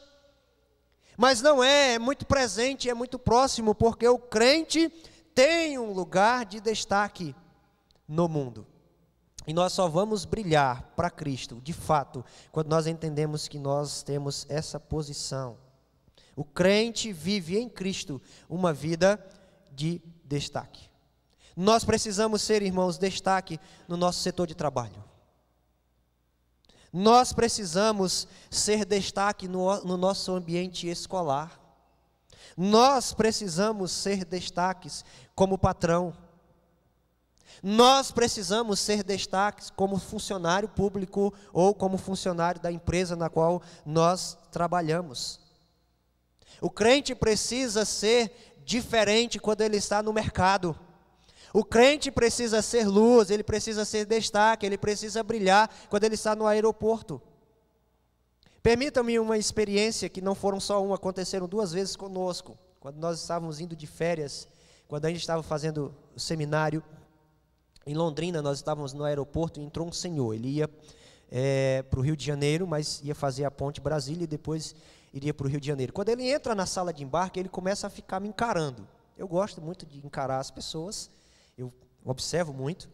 Mas 1.18 1.42
não 1.42 1.64
é, 1.64 1.96
é 1.96 2.00
muito 2.00 2.26
presente, 2.26 2.90
é 2.90 2.94
muito 2.94 3.20
próximo, 3.20 3.76
porque 3.76 4.08
o 4.08 4.18
crente 4.18 4.90
tem 5.36 5.78
um 5.78 5.92
lugar 5.92 6.46
de 6.46 6.62
destaque 6.62 7.36
no 8.08 8.30
mundo. 8.30 8.66
E 9.48 9.54
nós 9.54 9.72
só 9.72 9.88
vamos 9.88 10.26
brilhar 10.26 10.92
para 10.94 11.10
Cristo, 11.10 11.62
de 11.64 11.72
fato, 11.72 12.24
quando 12.52 12.68
nós 12.68 12.86
entendemos 12.86 13.48
que 13.48 13.58
nós 13.58 14.04
temos 14.04 14.46
essa 14.50 14.78
posição. 14.78 15.58
O 16.36 16.44
crente 16.44 17.14
vive 17.14 17.58
em 17.58 17.70
Cristo 17.70 18.22
uma 18.50 18.74
vida 18.74 19.18
de 19.72 20.02
destaque. 20.26 20.90
Nós 21.56 21.86
precisamos 21.86 22.42
ser, 22.42 22.62
irmãos, 22.62 22.98
destaque 22.98 23.58
no 23.88 23.96
nosso 23.96 24.20
setor 24.20 24.46
de 24.46 24.54
trabalho. 24.54 25.04
Nós 26.92 27.32
precisamos 27.32 28.28
ser 28.52 28.84
destaque 28.86 29.48
no, 29.48 29.84
no 29.84 29.96
nosso 29.96 30.32
ambiente 30.34 30.88
escolar. 30.88 31.60
Nós 32.56 33.14
precisamos 33.14 33.92
ser 33.92 34.26
destaques 34.26 35.06
como 35.34 35.58
patrão. 35.58 36.14
Nós 37.64 38.12
precisamos 38.12 38.80
ser 38.80 39.04
destaques 39.04 39.70
como 39.70 39.98
funcionário 39.98 40.70
público 40.70 41.34
ou 41.52 41.74
como 41.74 41.98
funcionário 41.98 42.62
da 42.62 42.72
empresa 42.72 43.16
na 43.16 43.30
qual 43.30 43.62
nós 43.86 44.38
trabalhamos. 44.52 45.40
O 46.62 46.70
crente 46.70 47.14
precisa 47.16 47.86
ser 47.86 48.56
diferente 48.66 49.40
quando 49.40 49.62
ele 49.62 49.78
está 49.78 50.02
no 50.02 50.14
mercado. 50.14 50.78
O 51.54 51.64
crente 51.64 52.12
precisa 52.12 52.62
ser 52.62 52.88
luz, 52.88 53.30
ele 53.30 53.44
precisa 53.44 53.86
ser 53.86 54.06
destaque, 54.06 54.66
ele 54.66 54.78
precisa 54.78 55.24
brilhar 55.24 55.70
quando 55.90 56.04
ele 56.04 56.16
está 56.16 56.36
no 56.36 56.46
aeroporto. 56.46 57.22
Permita-me 58.62 59.18
uma 59.18 59.38
experiência 59.38 60.10
que 60.10 60.22
não 60.22 60.36
foram 60.36 60.60
só 60.60 60.84
uma, 60.84 60.96
aconteceram 60.96 61.48
duas 61.48 61.72
vezes 61.72 61.96
conosco. 61.96 62.58
Quando 62.80 62.98
nós 62.98 63.22
estávamos 63.22 63.60
indo 63.60 63.76
de 63.76 63.88
férias, 63.88 64.48
quando 64.88 65.06
a 65.06 65.10
gente 65.10 65.22
estava 65.22 65.42
fazendo 65.42 65.96
o 66.16 66.20
seminário 66.20 66.84
em 67.88 67.96
Londrina, 67.96 68.42
nós 68.42 68.58
estávamos 68.58 68.94
no 68.94 69.04
aeroporto 69.04 69.60
e 69.60 69.64
entrou 69.64 69.88
um 69.88 69.92
senhor. 69.92 70.34
Ele 70.34 70.50
ia 70.50 70.70
é, 71.32 71.84
para 71.90 72.00
o 72.00 72.04
Rio 72.04 72.16
de 72.16 72.26
Janeiro, 72.26 72.68
mas 72.68 73.02
ia 73.04 73.16
fazer 73.16 73.46
a 73.46 73.52
ponte 73.52 73.82
Brasília 73.82 74.26
e 74.26 74.28
depois 74.28 74.76
iria 75.14 75.34
para 75.34 75.48
o 75.48 75.50
Rio 75.50 75.60
de 75.60 75.68
Janeiro. 75.68 75.92
Quando 75.94 76.10
ele 76.10 76.30
entra 76.30 76.54
na 76.54 76.66
sala 76.66 76.94
de 76.94 77.04
embarque, 77.04 77.40
ele 77.40 77.50
começa 77.50 77.88
a 77.88 77.90
ficar 77.90 78.20
me 78.20 78.28
encarando. 78.28 78.88
Eu 79.18 79.28
gosto 79.28 79.62
muito 79.62 79.86
de 79.86 80.06
encarar 80.06 80.40
as 80.40 80.52
pessoas 80.52 81.10
eu 81.58 81.74
observo 82.06 82.54
muito. 82.54 82.90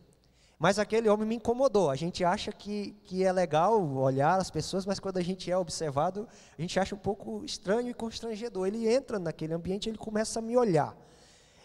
Mas 0.57 0.79
aquele 0.79 1.09
homem 1.09 1.27
me 1.27 1.35
incomodou. 1.35 1.89
A 1.89 1.95
gente 1.95 2.23
acha 2.23 2.51
que, 2.51 2.95
que 3.03 3.25
é 3.25 3.31
legal 3.33 3.83
olhar 3.97 4.39
as 4.39 4.50
pessoas, 4.50 4.85
mas 4.85 5.00
quando 5.00 5.17
a 5.17 5.21
gente 5.21 5.51
é 5.51 5.57
observado, 5.57 6.25
a 6.57 6.62
gente 6.62 6.79
acha 6.79 6.95
um 6.95 6.97
pouco 6.97 7.43
estranho 7.43 7.89
e 7.89 7.93
constrangedor. 7.93 8.67
Ele 8.67 8.88
entra 8.88 9.19
naquele 9.19 9.53
ambiente, 9.53 9.89
ele 9.89 9.97
começa 9.97 10.39
a 10.39 10.41
me 10.41 10.55
olhar. 10.55 10.95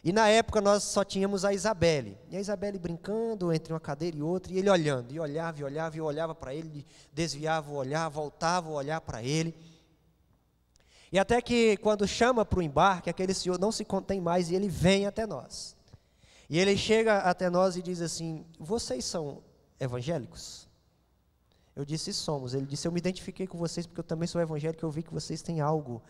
E 0.02 0.12
na 0.12 0.28
época 0.28 0.60
nós 0.60 0.84
só 0.84 1.04
tínhamos 1.04 1.44
a 1.44 1.52
Isabelle. 1.52 2.16
E 2.30 2.36
a 2.36 2.40
Isabelle 2.40 2.78
brincando 2.78 3.52
entre 3.52 3.72
uma 3.72 3.80
cadeira 3.80 4.16
e 4.16 4.22
outra, 4.22 4.52
e 4.52 4.58
ele 4.58 4.70
olhando, 4.70 5.12
e 5.12 5.18
olhava, 5.18 5.60
e 5.60 5.64
olhava, 5.64 5.96
e 5.96 6.00
olhava 6.00 6.34
para 6.34 6.54
ele, 6.54 6.86
desviava 7.12 7.70
o 7.70 7.74
olhar, 7.74 8.08
voltava 8.08 8.68
o 8.68 8.74
olhar 8.74 9.00
para 9.00 9.22
ele. 9.22 9.54
E 11.10 11.18
até 11.18 11.40
que 11.40 11.76
quando 11.78 12.06
chama 12.06 12.44
para 12.44 12.58
o 12.58 12.62
embarque, 12.62 13.10
aquele 13.10 13.34
senhor 13.34 13.58
não 13.58 13.72
se 13.72 13.84
contém 13.84 14.20
mais 14.20 14.50
e 14.50 14.54
ele 14.54 14.68
vem 14.68 15.06
até 15.06 15.26
nós. 15.26 15.76
E 16.48 16.58
ele 16.58 16.76
chega 16.76 17.18
até 17.18 17.50
nós 17.50 17.76
e 17.76 17.82
diz 17.82 18.00
assim: 18.00 18.46
Vocês 18.58 19.04
são 19.04 19.42
evangélicos? 19.80 20.68
Eu 21.74 21.84
disse: 21.84 22.12
Somos. 22.12 22.54
Ele 22.54 22.66
disse: 22.66 22.86
Eu 22.86 22.92
me 22.92 22.98
identifiquei 22.98 23.46
com 23.46 23.58
vocês 23.58 23.86
porque 23.86 24.00
eu 24.00 24.04
também 24.04 24.26
sou 24.26 24.40
evangélico. 24.40 24.84
Eu 24.84 24.90
vi 24.90 25.02
que 25.02 25.12
vocês 25.12 25.42
têm 25.42 25.60
algo 25.60 26.02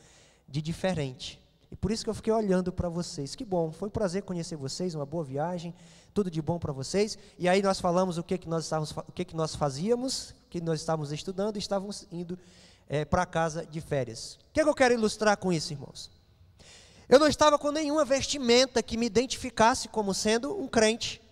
de 0.49 0.61
diferente. 0.61 1.41
E 1.71 1.77
por 1.77 1.91
isso 1.91 2.03
que 2.03 2.11
eu 2.11 2.15
fiquei 2.15 2.33
olhando 2.33 2.73
para 2.73 2.89
vocês. 2.89 3.35
Que 3.35 3.45
bom, 3.45 3.71
foi 3.71 3.89
um 3.89 3.91
prazer 3.91 4.23
conhecer 4.23 4.57
vocês, 4.57 4.95
uma 4.95 5.05
boa 5.05 5.23
viagem, 5.23 5.75
tudo 6.15 6.31
de 6.31 6.41
bom 6.41 6.59
para 6.59 6.73
vocês. 6.73 7.19
E 7.39 7.49
aí 7.49 7.63
nós 7.63 7.81
falamos 7.81 8.17
o 8.19 8.23
que, 8.23 8.39
que 8.39 8.49
nós 8.49 8.65
estávamos, 8.65 8.91
o 8.91 9.13
que, 9.13 9.25
que 9.25 9.37
nós 9.37 9.55
fazíamos, 9.55 10.31
o 10.31 10.35
que 10.51 10.61
nós 10.61 10.81
estávamos 10.81 11.13
estudando 11.13 11.57
e 11.57 11.59
estávamos 11.59 12.07
indo 12.11 12.39
é, 12.89 13.05
para 13.05 13.27
casa 13.27 13.67
de 13.67 13.81
férias. 13.81 14.39
O 14.49 14.53
que, 14.53 14.63
que 14.63 14.69
eu 14.69 14.75
quero 14.75 14.95
ilustrar 14.95 15.37
com 15.37 15.53
isso, 15.53 15.73
irmãos? 15.73 16.11
Eu 17.09 17.19
não 17.19 17.27
estava 17.27 17.59
com 17.59 17.71
nenhuma 17.71 18.05
vestimenta 18.05 18.83
que 18.83 18.97
me 18.97 19.07
identificasse 19.07 19.89
como 19.89 20.13
sendo 20.13 20.59
um 20.59 20.69
crente. 20.69 21.23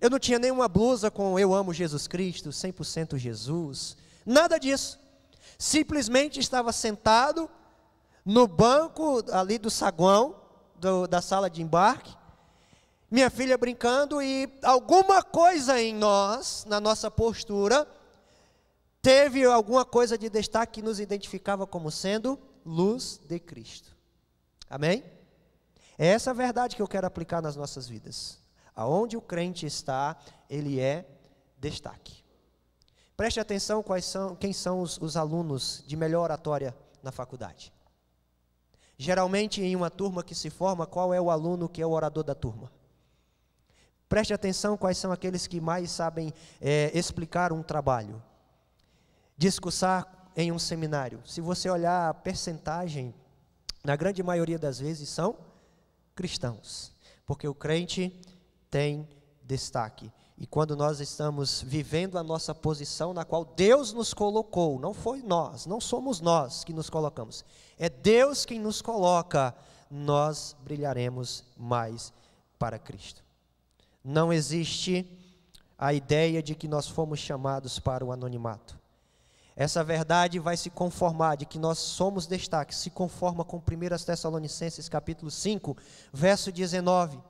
Eu 0.00 0.10
não 0.10 0.18
tinha 0.18 0.38
nenhuma 0.38 0.68
blusa 0.68 1.10
com 1.10 1.38
Eu 1.38 1.54
amo 1.54 1.72
Jesus 1.72 2.08
Cristo, 2.08 2.50
100% 2.50 3.16
Jesus. 3.16 3.96
Nada 4.26 4.58
disso. 4.58 4.98
Simplesmente 5.58 6.40
estava 6.40 6.72
sentado 6.72 7.48
no 8.24 8.46
banco 8.46 9.24
ali 9.32 9.58
do 9.58 9.70
saguão 9.70 10.36
do, 10.76 11.06
da 11.06 11.20
sala 11.20 11.48
de 11.48 11.62
embarque, 11.62 12.16
minha 13.10 13.28
filha 13.28 13.58
brincando 13.58 14.22
e 14.22 14.50
alguma 14.62 15.22
coisa 15.22 15.80
em 15.80 15.94
nós, 15.94 16.64
na 16.66 16.80
nossa 16.80 17.10
postura, 17.10 17.86
teve 19.02 19.44
alguma 19.44 19.84
coisa 19.84 20.16
de 20.16 20.30
destaque 20.30 20.80
que 20.80 20.82
nos 20.82 20.98
identificava 20.98 21.66
como 21.66 21.90
sendo 21.90 22.38
luz 22.64 23.20
de 23.28 23.38
Cristo. 23.38 23.94
Amém? 24.70 25.04
É 25.98 26.06
essa 26.06 26.30
a 26.30 26.34
verdade 26.34 26.74
que 26.74 26.80
eu 26.80 26.88
quero 26.88 27.06
aplicar 27.06 27.42
nas 27.42 27.54
nossas 27.54 27.86
vidas. 27.86 28.38
Aonde 28.74 29.16
o 29.16 29.20
crente 29.20 29.66
está, 29.66 30.16
ele 30.48 30.80
é 30.80 31.06
destaque. 31.58 32.24
Preste 33.14 33.38
atenção 33.38 33.82
quais 33.82 34.06
são, 34.06 34.34
quem 34.34 34.52
são 34.52 34.80
os, 34.80 34.96
os 34.98 35.16
alunos 35.16 35.84
de 35.86 35.96
melhor 35.96 36.22
oratória 36.22 36.74
na 37.02 37.12
faculdade. 37.12 37.72
Geralmente, 39.02 39.60
em 39.60 39.74
uma 39.74 39.90
turma 39.90 40.22
que 40.22 40.32
se 40.32 40.48
forma, 40.48 40.86
qual 40.86 41.12
é 41.12 41.20
o 41.20 41.28
aluno 41.28 41.68
que 41.68 41.82
é 41.82 41.86
o 41.86 41.90
orador 41.90 42.22
da 42.22 42.36
turma? 42.36 42.70
Preste 44.08 44.32
atenção 44.32 44.76
quais 44.76 44.96
são 44.96 45.10
aqueles 45.10 45.48
que 45.48 45.60
mais 45.60 45.90
sabem 45.90 46.32
é, 46.60 46.88
explicar 46.96 47.52
um 47.52 47.64
trabalho, 47.64 48.22
discursar 49.36 50.30
em 50.36 50.52
um 50.52 50.58
seminário. 50.58 51.20
Se 51.26 51.40
você 51.40 51.68
olhar 51.68 52.10
a 52.10 52.14
percentagem, 52.14 53.12
na 53.82 53.96
grande 53.96 54.22
maioria 54.22 54.56
das 54.56 54.78
vezes 54.78 55.08
são 55.08 55.36
cristãos, 56.14 56.94
porque 57.26 57.48
o 57.48 57.54
crente 57.54 58.20
tem 58.70 59.08
destaque. 59.42 60.12
E 60.42 60.46
quando 60.48 60.74
nós 60.74 60.98
estamos 60.98 61.62
vivendo 61.62 62.18
a 62.18 62.22
nossa 62.24 62.52
posição 62.52 63.14
na 63.14 63.24
qual 63.24 63.44
Deus 63.44 63.92
nos 63.92 64.12
colocou, 64.12 64.76
não 64.76 64.92
foi 64.92 65.22
nós, 65.22 65.66
não 65.66 65.80
somos 65.80 66.20
nós 66.20 66.64
que 66.64 66.72
nos 66.72 66.90
colocamos, 66.90 67.44
é 67.78 67.88
Deus 67.88 68.44
quem 68.44 68.58
nos 68.58 68.82
coloca, 68.82 69.54
nós 69.88 70.56
brilharemos 70.64 71.44
mais 71.56 72.12
para 72.58 72.76
Cristo. 72.76 73.22
Não 74.02 74.32
existe 74.32 75.08
a 75.78 75.94
ideia 75.94 76.42
de 76.42 76.56
que 76.56 76.66
nós 76.66 76.88
fomos 76.88 77.20
chamados 77.20 77.78
para 77.78 78.04
o 78.04 78.10
anonimato. 78.10 78.76
Essa 79.54 79.84
verdade 79.84 80.40
vai 80.40 80.56
se 80.56 80.70
conformar 80.70 81.36
de 81.36 81.46
que 81.46 81.58
nós 81.58 81.78
somos 81.78 82.26
destaque, 82.26 82.74
se 82.74 82.90
conforma 82.90 83.44
com 83.44 83.58
1 83.58 84.04
Tessalonicenses 84.04 84.88
capítulo 84.88 85.30
5, 85.30 85.76
verso 86.12 86.50
19. 86.50 87.20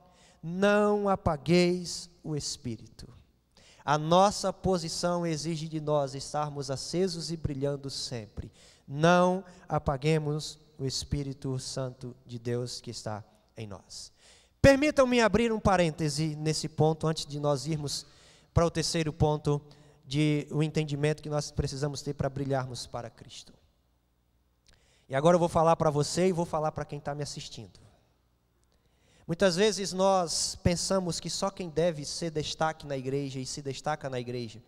Não 0.41 1.07
apagueis 1.07 2.09
o 2.23 2.35
espírito. 2.35 3.07
A 3.85 3.97
nossa 3.97 4.53
posição 4.53 5.25
exige 5.25 5.67
de 5.67 5.81
nós 5.81 6.15
estarmos 6.15 6.71
acesos 6.71 7.31
e 7.31 7.37
brilhando 7.37 7.89
sempre. 7.89 8.51
Não 8.87 9.43
apaguemos 9.67 10.57
o 10.77 10.85
Espírito 10.85 11.59
Santo 11.59 12.15
de 12.25 12.39
Deus 12.39 12.79
que 12.79 12.91
está 12.91 13.23
em 13.57 13.67
nós. 13.67 14.11
Permitam-me 14.61 15.19
abrir 15.19 15.51
um 15.51 15.59
parêntese 15.59 16.35
nesse 16.37 16.69
ponto 16.69 17.07
antes 17.07 17.25
de 17.25 17.39
nós 17.39 17.67
irmos 17.67 18.05
para 18.53 18.65
o 18.65 18.71
terceiro 18.71 19.11
ponto 19.11 19.61
de 20.05 20.47
o 20.51 20.63
entendimento 20.63 21.21
que 21.21 21.29
nós 21.29 21.51
precisamos 21.51 22.01
ter 22.01 22.13
para 22.13 22.29
brilharmos 22.29 22.87
para 22.87 23.09
Cristo. 23.09 23.53
E 25.09 25.15
agora 25.15 25.35
eu 25.35 25.39
vou 25.39 25.49
falar 25.49 25.75
para 25.75 25.89
você 25.89 26.27
e 26.27 26.31
vou 26.31 26.45
falar 26.45 26.71
para 26.71 26.85
quem 26.85 26.99
está 26.99 27.13
me 27.13 27.23
assistindo. 27.23 27.82
Muitas 29.25 29.55
vezes 29.55 29.93
nós 29.93 30.55
pensamos 30.61 31.19
que 31.19 31.29
só 31.29 31.49
quem 31.49 31.69
deve 31.69 32.03
ser 32.03 32.29
destaque 32.29 32.85
na 32.85 32.97
igreja 32.97 33.39
e 33.39 33.45
se 33.45 33.61
destaca 33.61 34.09
na 34.09 34.19
igreja 34.19 34.61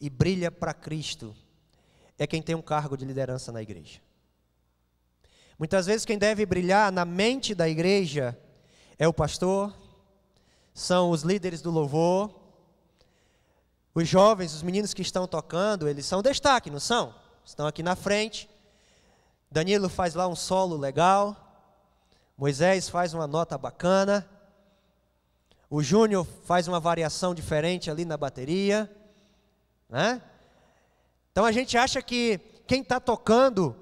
e 0.00 0.10
brilha 0.10 0.50
para 0.50 0.74
Cristo 0.74 1.34
é 2.18 2.26
quem 2.26 2.42
tem 2.42 2.54
um 2.54 2.62
cargo 2.62 2.96
de 2.96 3.04
liderança 3.04 3.52
na 3.52 3.62
igreja. 3.62 4.00
Muitas 5.58 5.86
vezes 5.86 6.04
quem 6.04 6.18
deve 6.18 6.44
brilhar 6.44 6.90
na 6.90 7.04
mente 7.04 7.54
da 7.54 7.68
igreja 7.68 8.36
é 8.98 9.06
o 9.06 9.12
pastor, 9.12 9.72
são 10.72 11.10
os 11.10 11.22
líderes 11.22 11.62
do 11.62 11.70
louvor, 11.70 12.34
os 13.94 14.08
jovens, 14.08 14.52
os 14.52 14.62
meninos 14.62 14.92
que 14.92 15.02
estão 15.02 15.26
tocando, 15.26 15.88
eles 15.88 16.04
são 16.04 16.20
destaque, 16.20 16.68
não 16.68 16.80
são? 16.80 17.14
Estão 17.44 17.66
aqui 17.66 17.82
na 17.82 17.94
frente. 17.94 18.50
Danilo 19.48 19.88
faz 19.88 20.14
lá 20.14 20.26
um 20.26 20.34
solo 20.34 20.76
legal. 20.76 21.43
Moisés 22.36 22.88
faz 22.88 23.14
uma 23.14 23.26
nota 23.26 23.56
bacana. 23.56 24.28
O 25.70 25.82
Júnior 25.82 26.26
faz 26.44 26.66
uma 26.68 26.80
variação 26.80 27.34
diferente 27.34 27.90
ali 27.90 28.04
na 28.04 28.16
bateria. 28.16 28.90
Né? 29.88 30.20
Então 31.30 31.44
a 31.44 31.52
gente 31.52 31.76
acha 31.76 32.02
que 32.02 32.38
quem 32.66 32.82
está 32.82 32.98
tocando 32.98 33.76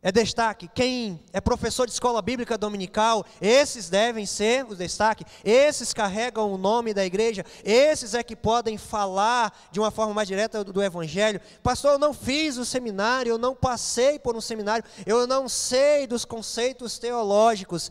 é 0.00 0.12
destaque. 0.12 0.68
Quem 0.68 1.20
é 1.32 1.40
professor 1.40 1.86
de 1.86 1.92
escola 1.92 2.22
bíblica 2.22 2.56
dominical, 2.56 3.24
esses 3.40 3.90
devem 3.90 4.24
ser 4.26 4.64
o 4.64 4.76
destaque. 4.76 5.24
Esses 5.44 5.92
carregam 5.92 6.52
o 6.52 6.58
nome 6.58 6.94
da 6.94 7.04
igreja. 7.04 7.44
Esses 7.64 8.14
é 8.14 8.22
que 8.22 8.36
podem 8.36 8.78
falar 8.78 9.68
de 9.72 9.80
uma 9.80 9.90
forma 9.90 10.14
mais 10.14 10.28
direta 10.28 10.62
do, 10.62 10.72
do 10.72 10.82
evangelho. 10.82 11.40
Pastor, 11.62 11.92
eu 11.92 11.98
não 11.98 12.14
fiz 12.14 12.56
o 12.56 12.64
seminário, 12.64 13.30
eu 13.30 13.38
não 13.38 13.56
passei 13.56 14.18
por 14.18 14.36
um 14.36 14.40
seminário, 14.40 14.84
eu 15.04 15.26
não 15.26 15.48
sei 15.48 16.06
dos 16.06 16.24
conceitos 16.24 16.98
teológicos. 16.98 17.90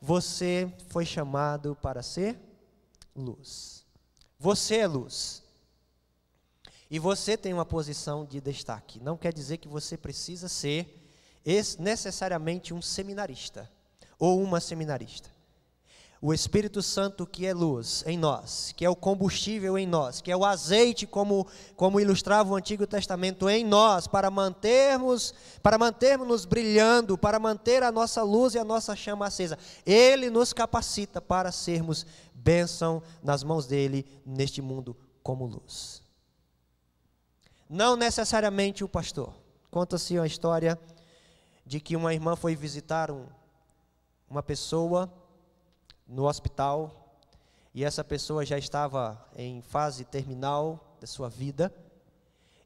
Você 0.00 0.70
foi 0.88 1.06
chamado 1.06 1.76
para 1.80 2.02
ser 2.02 2.38
luz. 3.14 3.86
Você 4.38 4.76
é 4.76 4.86
luz. 4.86 5.42
E 6.90 6.98
você 6.98 7.36
tem 7.36 7.54
uma 7.54 7.64
posição 7.64 8.26
de 8.26 8.40
destaque. 8.42 9.00
Não 9.00 9.16
quer 9.16 9.32
dizer 9.32 9.56
que 9.56 9.66
você 9.66 9.96
precisa 9.96 10.48
ser 10.48 11.05
necessariamente 11.78 12.74
um 12.74 12.82
seminarista 12.82 13.70
ou 14.18 14.42
uma 14.42 14.60
seminarista. 14.60 15.30
O 16.20 16.32
Espírito 16.32 16.82
Santo 16.82 17.26
que 17.26 17.46
é 17.46 17.52
luz 17.52 18.02
em 18.06 18.18
nós, 18.18 18.72
que 18.74 18.84
é 18.84 18.90
o 18.90 18.96
combustível 18.96 19.78
em 19.78 19.86
nós, 19.86 20.20
que 20.20 20.32
é 20.32 20.36
o 20.36 20.46
azeite 20.46 21.06
como 21.06 21.46
como 21.76 22.00
ilustrava 22.00 22.50
o 22.50 22.56
Antigo 22.56 22.86
Testamento 22.86 23.48
em 23.48 23.64
nós 23.64 24.06
para 24.06 24.30
mantermos 24.30 25.34
para 25.62 25.78
mantermos 25.78 26.26
nos 26.26 26.44
brilhando, 26.44 27.18
para 27.18 27.38
manter 27.38 27.82
a 27.82 27.92
nossa 27.92 28.22
luz 28.22 28.54
e 28.54 28.58
a 28.58 28.64
nossa 28.64 28.96
chama 28.96 29.26
acesa. 29.26 29.58
Ele 29.84 30.30
nos 30.30 30.52
capacita 30.52 31.20
para 31.20 31.52
sermos 31.52 32.06
bênção 32.34 33.02
nas 33.22 33.44
mãos 33.44 33.66
dele 33.66 34.04
neste 34.24 34.62
mundo 34.62 34.96
como 35.22 35.46
luz. 35.46 36.02
Não 37.68 37.94
necessariamente 37.94 38.82
o 38.82 38.88
pastor. 38.88 39.34
Conta-se 39.70 40.16
uma 40.16 40.26
história 40.26 40.78
de 41.66 41.80
que 41.80 41.96
uma 41.96 42.14
irmã 42.14 42.36
foi 42.36 42.54
visitar 42.54 43.10
um, 43.10 43.26
uma 44.30 44.42
pessoa 44.42 45.12
no 46.06 46.28
hospital 46.28 47.18
e 47.74 47.84
essa 47.84 48.04
pessoa 48.04 48.46
já 48.46 48.56
estava 48.56 49.20
em 49.36 49.60
fase 49.60 50.04
terminal 50.04 50.96
da 51.00 51.06
sua 51.08 51.28
vida. 51.28 51.74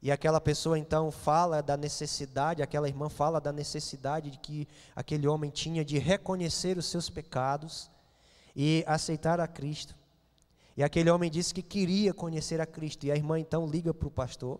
E 0.03 0.11
aquela 0.11 0.39
pessoa 0.39 0.77
então 0.77 1.11
fala 1.11 1.61
da 1.61 1.75
necessidade, 1.75 2.61
aquela 2.61 2.87
irmã 2.87 3.09
fala 3.09 3.41
da 3.41 3.51
necessidade 3.51 4.31
de 4.31 4.37
que 4.37 4.67
aquele 4.95 5.27
homem 5.27 5.49
tinha 5.49 5.83
de 5.83 5.97
reconhecer 5.97 6.77
os 6.77 6.85
seus 6.85 7.09
pecados 7.09 7.89
e 8.55 8.83
aceitar 8.87 9.39
a 9.39 9.47
Cristo. 9.47 9.95
E 10.77 10.83
aquele 10.83 11.09
homem 11.09 11.29
disse 11.29 11.53
que 11.53 11.61
queria 11.61 12.13
conhecer 12.13 12.61
a 12.61 12.65
Cristo. 12.65 13.05
E 13.05 13.11
a 13.11 13.15
irmã 13.15 13.39
então 13.39 13.67
liga 13.67 13.93
para 13.93 14.07
o 14.07 14.11
pastor 14.11 14.59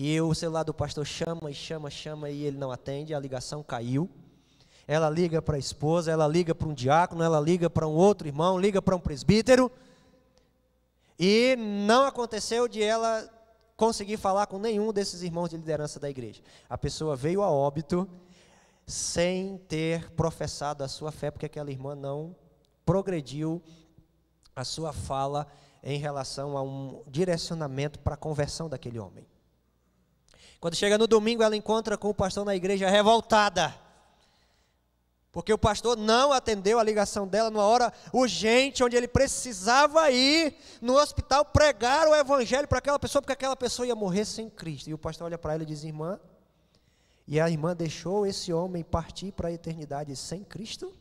e 0.00 0.20
o 0.20 0.32
celular 0.32 0.62
do 0.62 0.72
pastor 0.72 1.04
chama 1.04 1.50
e 1.50 1.54
chama, 1.54 1.90
chama 1.90 2.30
e 2.30 2.44
ele 2.44 2.56
não 2.56 2.70
atende, 2.70 3.12
a 3.12 3.18
ligação 3.18 3.64
caiu. 3.64 4.08
Ela 4.86 5.10
liga 5.10 5.42
para 5.42 5.56
a 5.56 5.58
esposa, 5.58 6.12
ela 6.12 6.28
liga 6.28 6.54
para 6.54 6.68
um 6.68 6.72
diácono, 6.72 7.20
ela 7.20 7.40
liga 7.40 7.68
para 7.68 7.84
um 7.84 7.96
outro 7.96 8.28
irmão, 8.28 8.56
liga 8.60 8.80
para 8.80 8.94
um 8.94 9.00
presbítero. 9.00 9.68
E 11.18 11.56
não 11.56 12.04
aconteceu 12.04 12.68
de 12.68 12.80
ela 12.80 13.28
conseguir 13.76 14.18
falar 14.18 14.46
com 14.46 14.56
nenhum 14.56 14.92
desses 14.92 15.22
irmãos 15.22 15.48
de 15.48 15.56
liderança 15.56 15.98
da 15.98 16.08
igreja. 16.08 16.42
A 16.70 16.78
pessoa 16.78 17.16
veio 17.16 17.42
a 17.42 17.50
óbito 17.50 18.08
sem 18.86 19.58
ter 19.66 20.12
professado 20.12 20.84
a 20.84 20.88
sua 20.88 21.10
fé, 21.10 21.28
porque 21.28 21.46
aquela 21.46 21.72
irmã 21.72 21.96
não 21.96 22.36
progrediu 22.86 23.60
a 24.54 24.62
sua 24.62 24.92
fala 24.92 25.48
em 25.82 25.98
relação 25.98 26.56
a 26.56 26.62
um 26.62 27.02
direcionamento 27.08 27.98
para 27.98 28.14
a 28.14 28.16
conversão 28.16 28.68
daquele 28.68 29.00
homem. 29.00 29.26
Quando 30.60 30.74
chega 30.74 30.98
no 30.98 31.06
domingo, 31.06 31.42
ela 31.42 31.56
encontra 31.56 31.96
com 31.96 32.08
o 32.08 32.14
pastor 32.14 32.44
na 32.44 32.54
igreja 32.54 32.90
revoltada. 32.90 33.74
Porque 35.30 35.52
o 35.52 35.58
pastor 35.58 35.96
não 35.96 36.32
atendeu 36.32 36.78
a 36.78 36.82
ligação 36.82 37.28
dela 37.28 37.50
numa 37.50 37.64
hora 37.64 37.92
urgente, 38.12 38.82
onde 38.82 38.96
ele 38.96 39.06
precisava 39.06 40.10
ir 40.10 40.56
no 40.80 40.96
hospital 40.96 41.44
pregar 41.44 42.08
o 42.08 42.14
evangelho 42.14 42.66
para 42.66 42.78
aquela 42.78 42.98
pessoa, 42.98 43.22
porque 43.22 43.34
aquela 43.34 43.54
pessoa 43.54 43.86
ia 43.86 43.94
morrer 43.94 44.24
sem 44.24 44.50
Cristo. 44.50 44.90
E 44.90 44.94
o 44.94 44.98
pastor 44.98 45.26
olha 45.26 45.38
para 45.38 45.54
ela 45.54 45.62
e 45.62 45.66
diz: 45.66 45.84
Irmã, 45.84 46.18
e 47.26 47.38
a 47.38 47.48
irmã 47.48 47.76
deixou 47.76 48.26
esse 48.26 48.52
homem 48.52 48.82
partir 48.82 49.30
para 49.32 49.48
a 49.48 49.52
eternidade 49.52 50.16
sem 50.16 50.42
Cristo? 50.42 50.92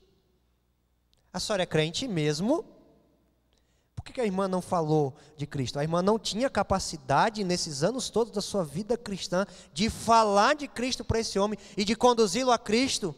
A 1.33 1.39
senhora 1.39 1.63
é 1.63 1.65
crente 1.65 2.07
mesmo? 2.07 2.76
Por 4.07 4.13
que 4.13 4.21
a 4.21 4.25
irmã 4.25 4.47
não 4.47 4.61
falou 4.61 5.13
de 5.35 5.45
Cristo? 5.45 5.77
A 5.77 5.83
irmã 5.83 6.01
não 6.01 6.17
tinha 6.17 6.49
capacidade, 6.49 7.43
nesses 7.43 7.83
anos 7.83 8.09
todos 8.09 8.31
da 8.31 8.39
sua 8.39 8.63
vida 8.63 8.97
cristã, 8.97 9.45
de 9.73 9.89
falar 9.89 10.55
de 10.55 10.65
Cristo 10.65 11.03
para 11.03 11.19
esse 11.19 11.37
homem 11.37 11.59
e 11.75 11.83
de 11.83 11.93
conduzi-lo 11.93 12.49
a 12.49 12.57
Cristo. 12.57 13.13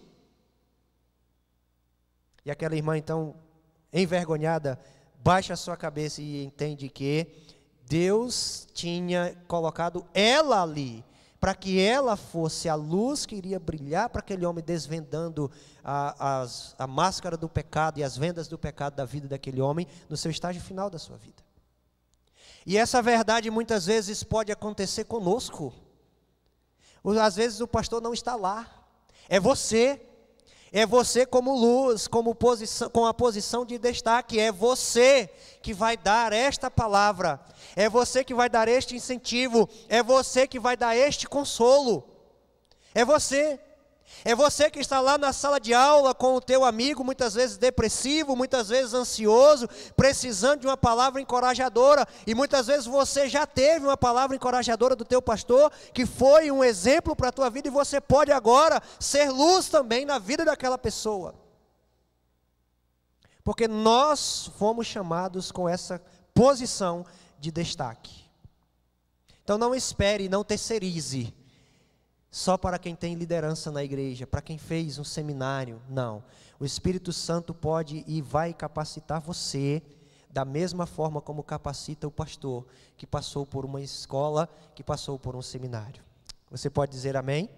E 2.44 2.50
aquela 2.50 2.76
irmã, 2.76 2.98
então, 2.98 3.36
envergonhada, 3.94 4.80
baixa 5.24 5.54
a 5.54 5.58
sua 5.58 5.78
cabeça 5.78 6.24
e 6.24 6.44
entende 6.44 6.90
que 6.90 7.28
Deus 7.86 8.68
tinha 8.74 9.38
colocado 9.48 10.04
ela 10.12 10.64
ali, 10.64 11.06
para 11.40 11.56
que 11.56 11.80
ela 11.80 12.18
fosse 12.18 12.68
a 12.68 12.76
luz 12.76 13.26
que 13.26 13.36
iria 13.36 13.60
brilhar 13.60 14.10
para 14.10 14.20
aquele 14.20 14.46
homem, 14.46 14.64
desvendando 14.64 15.50
a, 15.84 16.42
as, 16.42 16.76
a 16.78 16.86
máscara 16.86 17.38
do 17.38 17.48
pecado 17.48 17.98
e 18.00 18.04
as 18.04 18.18
vendas 18.18 18.48
do 18.48 18.58
pecado 18.58 18.96
da 18.96 19.06
vida 19.06 19.28
daquele 19.28 19.62
homem 19.62 19.88
no 20.10 20.18
seu 20.18 20.30
estágio 20.30 20.62
final 20.62 20.90
da 20.90 21.00
sua 21.00 21.18
vida. 21.18 21.42
E 22.66 22.78
essa 22.78 23.02
verdade 23.02 23.50
muitas 23.50 23.86
vezes 23.86 24.24
pode 24.24 24.52
acontecer 24.52 25.06
conosco. 25.06 25.74
Às 27.22 27.38
vezes 27.38 27.62
o 27.62 27.68
pastor 27.68 28.02
não 28.02 28.14
está 28.14 28.36
lá, 28.36 28.68
é 29.30 29.40
você 29.40 30.09
é 30.72 30.86
você 30.86 31.26
como 31.26 31.56
luz, 31.56 32.08
como 32.08 32.36
posição, 32.36 32.90
com 32.90 33.06
a 33.06 33.14
posição 33.14 33.66
de 33.66 33.78
destaque. 33.78 34.40
É 34.40 34.52
você 34.52 35.30
que 35.62 35.74
vai 35.74 35.98
dar 35.98 36.32
esta 36.32 36.70
palavra. 36.70 37.40
É 37.76 37.90
você 37.90 38.24
que 38.24 38.34
vai 38.34 38.50
dar 38.50 38.68
este 38.68 38.96
incentivo. 38.96 39.68
É 39.88 40.04
você 40.04 40.48
que 40.48 40.60
vai 40.60 40.78
dar 40.78 40.96
este 40.96 41.28
consolo. 41.28 42.08
É 42.94 43.04
você. 43.04 43.60
É 44.26 44.36
você 44.36 44.70
que 44.70 44.80
está 44.80 45.00
lá 45.00 45.18
na 45.18 45.32
sala 45.32 45.60
de 45.60 45.74
aula 45.74 46.14
com 46.14 46.36
o 46.36 46.42
teu 46.42 46.66
amigo, 46.66 47.04
muitas 47.04 47.36
vezes 47.36 47.58
depressivo, 47.58 48.36
muitas 48.36 48.68
vezes 48.68 48.94
ansioso, 48.94 49.68
precisando 49.96 50.62
de 50.62 50.68
uma 50.68 50.76
palavra 50.76 51.22
encorajadora, 51.22 52.06
e 52.28 52.36
muitas 52.36 52.68
vezes 52.68 52.86
você 52.86 53.30
já 53.30 53.46
teve 53.46 53.86
uma 53.86 53.96
palavra 53.96 54.36
encorajadora 54.36 54.96
do 54.96 55.06
teu 55.06 55.22
pastor, 55.22 55.72
que 55.94 56.06
foi 56.06 56.52
um 56.52 56.64
exemplo 56.64 57.16
para 57.16 57.30
a 57.30 57.32
tua 57.32 57.50
vida, 57.50 57.70
e 57.70 57.72
você 57.72 58.02
pode 58.02 58.32
agora 58.32 58.82
ser 59.00 59.30
luz 59.30 59.70
também 59.70 60.06
na 60.06 60.20
vida 60.20 60.44
daquela 60.44 60.78
pessoa. 60.78 61.34
Porque 63.42 63.68
nós 63.68 64.52
fomos 64.58 64.86
chamados 64.86 65.50
com 65.50 65.68
essa 65.68 66.02
posição 66.34 67.06
de 67.40 67.52
destaque. 67.52 68.26
Então 69.44 69.58
não 69.58 69.74
espere, 69.74 70.28
não 70.28 70.44
terceirize 70.44 71.34
só 72.32 72.58
para 72.58 72.78
quem 72.78 72.96
tem 72.96 73.16
liderança 73.16 73.72
na 73.72 73.84
igreja, 73.84 74.28
para 74.28 74.42
quem 74.42 74.58
fez 74.58 75.00
um 75.00 75.04
seminário. 75.04 75.82
Não. 75.90 76.24
O 76.60 76.66
Espírito 76.66 77.12
Santo 77.12 77.54
pode 77.54 78.04
e 78.08 78.22
vai 78.22 78.54
capacitar 78.54 79.20
você 79.20 79.82
da 80.30 80.46
mesma 80.46 80.86
forma 80.86 81.22
como 81.22 81.44
capacita 81.44 82.08
o 82.08 82.12
pastor 82.12 82.68
que 82.96 83.08
passou 83.08 83.46
por 83.46 83.66
uma 83.66 83.82
escola, 83.82 84.48
que 84.76 84.84
passou 84.84 85.18
por 85.18 85.36
um 85.36 85.42
seminário. 85.42 86.04
Você 86.52 86.70
pode 86.70 86.92
dizer 86.92 87.18
amém? 87.18 87.50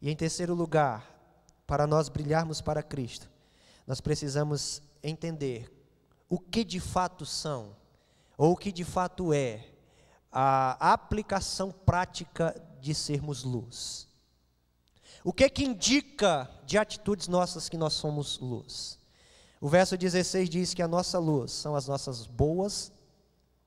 E 0.00 0.10
em 0.10 0.16
terceiro 0.16 0.54
lugar, 0.54 1.08
para 1.64 1.86
nós 1.86 2.08
brilharmos 2.08 2.60
para 2.60 2.82
Cristo, 2.82 3.30
nós 3.86 4.00
precisamos 4.00 4.82
entender 5.02 5.72
o 6.28 6.40
que 6.40 6.64
de 6.64 6.80
fato 6.80 7.24
são, 7.24 7.76
ou 8.36 8.52
o 8.52 8.56
que 8.56 8.72
de 8.72 8.84
fato 8.84 9.32
é, 9.32 9.64
a 10.32 10.92
aplicação 10.92 11.70
prática 11.70 12.54
de 12.80 12.94
sermos 12.94 13.44
luz. 13.44 14.08
O 15.22 15.32
que 15.32 15.48
que 15.48 15.64
indica 15.64 16.50
de 16.66 16.78
atitudes 16.78 17.28
nossas 17.28 17.68
que 17.68 17.76
nós 17.76 17.92
somos 17.92 18.38
luz? 18.40 18.98
O 19.60 19.68
verso 19.68 19.96
16 19.96 20.50
diz 20.50 20.74
que 20.74 20.82
a 20.82 20.88
nossa 20.88 21.18
luz 21.18 21.52
são 21.52 21.76
as 21.76 21.86
nossas 21.86 22.26
boas 22.26 22.90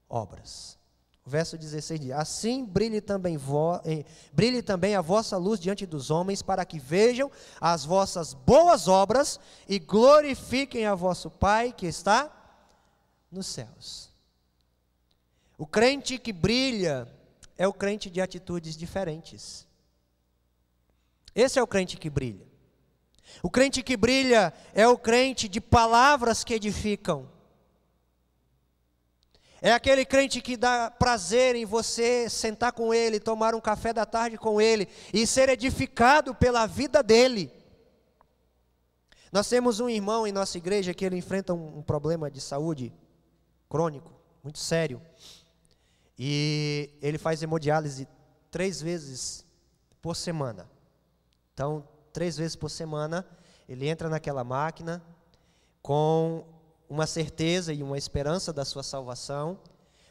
obras. 0.09 0.77
O 1.25 1.29
verso 1.29 1.57
16 1.57 1.99
diz: 1.99 2.11
Assim 2.11 2.65
brilhe 2.65 2.99
também, 2.99 3.37
vo, 3.37 3.79
eh, 3.85 4.03
brilhe 4.33 4.61
também 4.61 4.95
a 4.95 5.01
vossa 5.01 5.37
luz 5.37 5.59
diante 5.59 5.85
dos 5.85 6.11
homens, 6.11 6.41
para 6.41 6.65
que 6.65 6.77
vejam 6.77 7.31
as 7.59 7.85
vossas 7.85 8.33
boas 8.33 8.87
obras 8.87 9.39
e 9.67 9.79
glorifiquem 9.79 10.85
a 10.85 10.93
vosso 10.93 11.31
Pai 11.31 11.71
que 11.71 11.87
está 11.87 12.29
nos 13.31 13.47
céus. 13.47 14.14
O 15.57 15.65
crente 15.65 16.17
que 16.17 16.33
brilha 16.33 17.07
é 17.57 17.67
o 17.67 17.73
crente 17.73 18.09
de 18.09 18.19
atitudes 18.21 18.75
diferentes. 18.75 19.67
Esse 21.33 21.59
é 21.59 21.63
o 21.63 21.67
crente 21.67 21.97
que 21.97 22.09
brilha. 22.09 22.45
O 23.41 23.49
crente 23.49 23.83
que 23.83 23.97
brilha 23.97 24.53
é 24.73 24.87
o 24.87 24.97
crente 24.97 25.47
de 25.47 25.59
palavras 25.59 26.43
que 26.43 26.53
edificam. 26.53 27.29
É 29.61 29.71
aquele 29.71 30.05
crente 30.05 30.41
que 30.41 30.55
dá 30.55 30.91
prazer 30.91 31.55
em 31.55 31.65
você 31.65 32.29
sentar 32.29 32.71
com 32.71 32.93
ele, 32.93 33.19
tomar 33.19 33.55
um 33.55 33.61
café 33.61 33.91
da 33.91 34.05
tarde 34.05 34.37
com 34.37 34.61
ele 34.61 34.87
e 35.13 35.25
ser 35.25 35.49
edificado 35.49 36.35
pela 36.35 36.65
vida 36.65 37.01
dele. 37.01 37.51
Nós 39.31 39.49
temos 39.49 39.79
um 39.79 39.89
irmão 39.89 40.27
em 40.27 40.31
nossa 40.31 40.57
igreja 40.57 40.93
que 40.93 41.03
ele 41.03 41.17
enfrenta 41.17 41.53
um, 41.53 41.81
problema 41.81 42.29
de 42.29 42.39
saúde 42.39 42.93
crônico, 43.67 44.13
muito 44.43 44.59
sério. 44.59 45.01
E 46.17 46.89
ele 47.01 47.17
faz 47.17 47.41
hemodiálise 47.43 48.07
três 48.49 48.81
vezes 48.81 49.45
por 50.01 50.15
semana. 50.15 50.69
Então, 51.53 51.87
três 52.13 52.37
vezes 52.37 52.55
por 52.55 52.69
semana, 52.69 53.25
ele 53.67 53.87
entra 53.87 54.09
naquela 54.09 54.43
máquina 54.43 55.03
com 55.81 56.45
uma 56.89 57.05
certeza 57.05 57.73
e 57.73 57.83
uma 57.83 57.97
esperança 57.97 58.53
da 58.53 58.63
sua 58.63 58.83
salvação, 58.83 59.59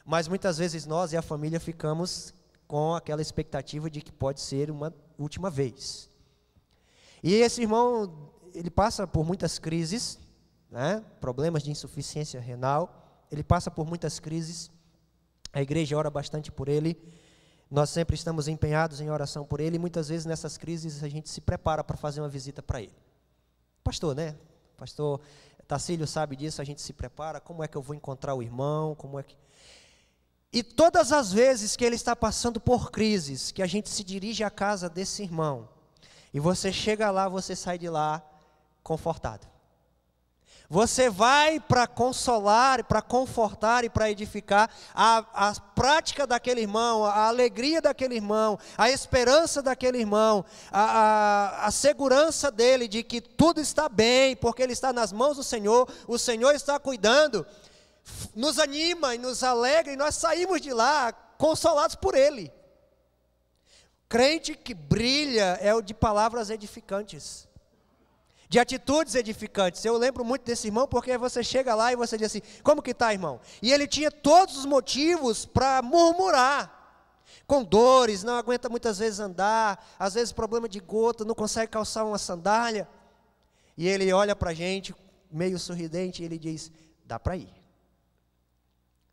mas 0.05 0.29
muitas 0.29 0.59
vezes 0.59 0.85
nós 0.87 1.13
e 1.13 1.17
a 1.17 1.23
família 1.23 1.59
ficamos 1.59 2.35
com 2.67 2.95
aquela 2.95 3.23
expectativa 3.23 3.89
de 3.89 4.01
que 4.01 4.13
pode 4.13 4.41
ser 4.41 4.71
uma 4.71 4.93
última 5.19 5.51
vez. 5.51 6.11
E 7.23 7.35
esse 7.35 7.63
irmão, 7.63 8.31
ele 8.55 8.71
passa 8.71 9.07
por 9.07 9.25
muitas 9.25 9.59
crises, 9.59 10.19
né? 10.71 11.03
problemas 11.21 11.63
de 11.63 11.71
insuficiência 11.71 12.41
renal, 12.41 13.25
ele 13.31 13.43
passa 13.43 13.71
por 13.71 13.87
muitas 13.87 14.19
crises, 14.21 14.71
a 15.55 15.63
igreja 15.63 15.97
ora 15.97 16.11
bastante 16.11 16.51
por 16.51 16.69
ele. 16.69 17.01
Nós 17.71 17.91
sempre 17.91 18.15
estamos 18.15 18.49
empenhados 18.49 19.01
em 19.01 19.09
oração 19.09 19.45
por 19.45 19.61
ele 19.61 19.77
e 19.77 19.79
muitas 19.79 20.09
vezes 20.09 20.27
nessas 20.27 20.59
crises 20.59 21.03
a 21.03 21.09
gente 21.09 21.29
se 21.29 21.41
prepara 21.41 21.83
para 21.83 21.97
fazer 21.97 22.21
uma 22.21 22.29
visita 22.29 22.63
para 22.63 22.83
ele. 22.83 22.95
Pastor, 23.83 24.15
né? 24.15 24.37
Pastor 24.77 25.21
Tacílio 25.67 26.07
sabe 26.07 26.37
disso, 26.37 26.61
a 26.61 26.65
gente 26.65 26.83
se 26.83 26.93
prepara, 26.93 27.41
como 27.41 27.63
é 27.63 27.69
que 27.69 27.77
eu 27.77 27.83
vou 27.83 27.95
encontrar 27.95 28.35
o 28.35 28.43
irmão, 28.43 28.95
como 28.95 29.19
é 29.19 29.23
que 29.23 29.37
E 30.53 30.63
todas 30.63 31.13
as 31.13 31.33
vezes 31.33 31.77
que 31.77 31.85
ele 31.85 31.97
está 31.97 32.15
passando 32.15 32.61
por 32.61 32.91
crises, 32.91 33.51
que 33.51 33.63
a 33.63 33.67
gente 33.67 33.89
se 33.89 34.05
dirige 34.05 34.45
à 34.45 34.51
casa 34.51 34.91
desse 34.91 35.23
irmão, 35.23 35.69
e 36.33 36.41
você 36.41 36.73
chega 36.73 37.11
lá, 37.11 37.29
você 37.29 37.57
sai 37.57 37.79
de 37.79 37.89
lá 37.89 38.23
confortado. 38.83 39.54
Você 40.75 41.09
vai 41.09 41.61
para 41.61 41.87
consolar, 41.87 42.83
para 42.83 43.01
confortar 43.01 43.85
e 43.85 43.89
para 43.89 44.11
edificar 44.11 44.69
a, 44.93 45.19
a 45.33 45.61
prática 45.73 46.27
daquele 46.27 46.63
irmão, 46.63 47.05
a 47.05 47.29
alegria 47.29 47.81
daquele 47.81 48.17
irmão, 48.17 48.59
a 48.77 48.91
esperança 48.91 49.63
daquele 49.63 49.99
irmão, 49.99 50.45
a, 50.73 50.83
a, 50.83 51.67
a 51.67 51.71
segurança 51.71 52.51
dele 52.51 52.89
de 52.89 53.05
que 53.05 53.21
tudo 53.21 53.61
está 53.61 53.89
bem, 53.89 54.35
porque 54.35 54.65
ele 54.65 54.73
está 54.73 54.93
nas 54.93 55.13
mãos 55.13 55.37
do 55.37 55.45
Senhor, 55.45 55.89
o 56.09 56.19
Senhor 56.19 56.53
está 56.57 56.77
cuidando, 56.81 57.47
nos 58.35 58.59
anima 58.59 59.15
e 59.15 59.19
nos 59.19 59.45
alegra 59.45 59.93
e 59.93 59.97
nós 59.97 60.17
saímos 60.17 60.61
de 60.61 60.73
lá 60.73 61.13
consolados 61.39 61.95
por 61.95 62.17
ele. 62.17 62.53
Crente 64.09 64.57
que 64.57 64.75
brilha 64.75 65.57
é 65.63 65.73
o 65.73 65.81
de 65.81 65.95
palavras 65.95 66.51
edificantes 66.51 67.47
de 68.55 68.59
atitudes 68.61 69.17
edificantes. 69.17 69.85
Eu 69.85 69.97
lembro 69.97 70.25
muito 70.25 70.45
desse 70.45 70.69
irmão 70.69 70.87
porque 70.87 71.19
você 71.19 71.43
chega 71.43 71.75
lá 71.75 71.93
e 71.93 71.97
você 71.97 72.17
diz 72.17 72.27
assim: 72.27 72.41
"Como 72.63 72.81
que 72.81 72.95
tá, 72.95 73.13
irmão?" 73.13 73.41
E 73.61 73.73
ele 73.73 73.85
tinha 73.85 74.13
todos 74.13 74.57
os 74.57 74.65
motivos 74.65 75.45
para 75.45 75.83
murmurar. 75.83 76.71
Com 77.49 77.65
dores, 77.65 78.23
não 78.23 78.37
aguenta 78.37 78.69
muitas 78.69 78.99
vezes 78.99 79.19
andar, 79.19 79.85
às 79.99 80.15
vezes 80.15 80.33
problema 80.33 80.69
de 80.69 80.79
gota, 80.79 81.25
não 81.25 81.35
consegue 81.35 81.73
calçar 81.73 82.05
uma 82.05 82.17
sandália. 82.17 82.89
E 83.77 83.89
ele 83.89 84.13
olha 84.13 84.37
para 84.37 84.51
a 84.51 84.55
gente, 84.55 84.95
meio 85.29 85.59
sorridente, 85.59 86.23
e 86.23 86.25
ele 86.25 86.39
diz: 86.39 86.71
dá 87.05 87.19
para 87.19 87.37
ir. 87.37 87.53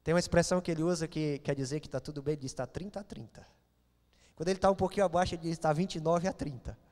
Tem 0.04 0.14
uma 0.14 0.20
expressão 0.20 0.62
que 0.62 0.70
ele 0.70 0.84
usa 0.84 1.08
que 1.08 1.40
quer 1.40 1.56
dizer 1.56 1.80
que 1.80 1.88
está 1.88 2.00
tudo 2.00 2.22
bem, 2.22 2.34
ele 2.34 2.42
diz: 2.42 2.52
está 2.52 2.68
30 2.68 3.00
a 3.00 3.04
30. 3.04 3.48
Quando 4.36 4.50
ele 4.50 4.60
está 4.60 4.70
um 4.70 4.76
pouquinho 4.76 5.08
abaixo, 5.08 5.34
ele 5.34 5.42
diz: 5.42 5.54
está 5.54 5.74
29 5.74 6.28
a 6.28 6.32
30. 6.32 6.91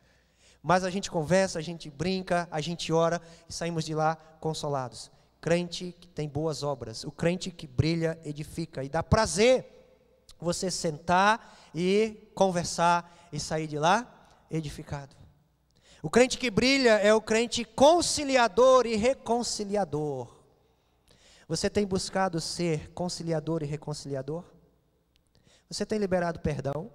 Mas 0.62 0.84
a 0.84 0.90
gente 0.90 1.10
conversa, 1.10 1.60
a 1.60 1.62
gente 1.62 1.90
brinca, 1.90 2.48
a 2.52 2.60
gente 2.60 2.92
ora 2.92 3.22
e 3.48 3.54
saímos 3.54 3.86
de 3.86 3.96
lá 3.96 4.16
consolados. 4.40 5.12
Crente 5.40 5.96
que 6.00 6.08
tem 6.08 6.28
boas 6.28 6.64
obras, 6.64 7.04
o 7.04 7.12
crente 7.12 7.50
que 7.50 7.66
brilha, 7.66 8.20
edifica 8.26 8.84
e 8.84 8.90
dá 8.90 9.02
prazer 9.02 9.66
você 10.40 10.70
sentar 10.70 11.58
e 11.74 12.30
conversar 12.34 13.30
e 13.32 13.40
sair 13.40 13.68
de 13.68 13.78
lá 13.78 14.08
edificado. 14.50 15.16
O 16.02 16.10
crente 16.10 16.38
que 16.38 16.50
brilha 16.50 16.92
é 16.92 17.14
o 17.14 17.22
crente 17.22 17.66
conciliador 17.66 18.86
e 18.86 18.96
reconciliador. 18.96 20.34
Você 21.48 21.70
tem 21.70 21.86
buscado 21.86 22.40
ser 22.40 22.90
conciliador 22.92 23.64
e 23.64 23.66
reconciliador? 23.66 24.44
Você 25.70 25.86
tem 25.86 26.00
liberado 26.00 26.40
perdão? 26.40 26.92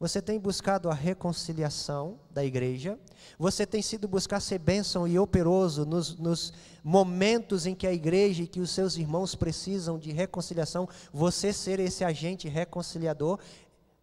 Você 0.00 0.22
tem 0.22 0.38
buscado 0.38 0.88
a 0.88 0.94
reconciliação 0.94 2.20
da 2.30 2.44
igreja? 2.44 2.96
Você 3.36 3.66
tem 3.66 3.82
sido 3.82 4.06
buscar 4.06 4.38
ser 4.38 4.60
bênção 4.60 5.08
e 5.08 5.18
operoso 5.18 5.84
nos, 5.84 6.16
nos, 6.16 6.52
momentos 6.84 7.66
em 7.66 7.74
que 7.74 7.84
a 7.84 7.92
igreja 7.92 8.44
e 8.44 8.46
que 8.46 8.60
os 8.60 8.70
seus 8.70 8.96
irmãos 8.96 9.34
precisam 9.34 9.98
de 9.98 10.12
reconciliação? 10.12 10.88
Você 11.12 11.52
ser 11.52 11.80
esse 11.80 12.04
agente 12.04 12.48
reconciliador? 12.48 13.40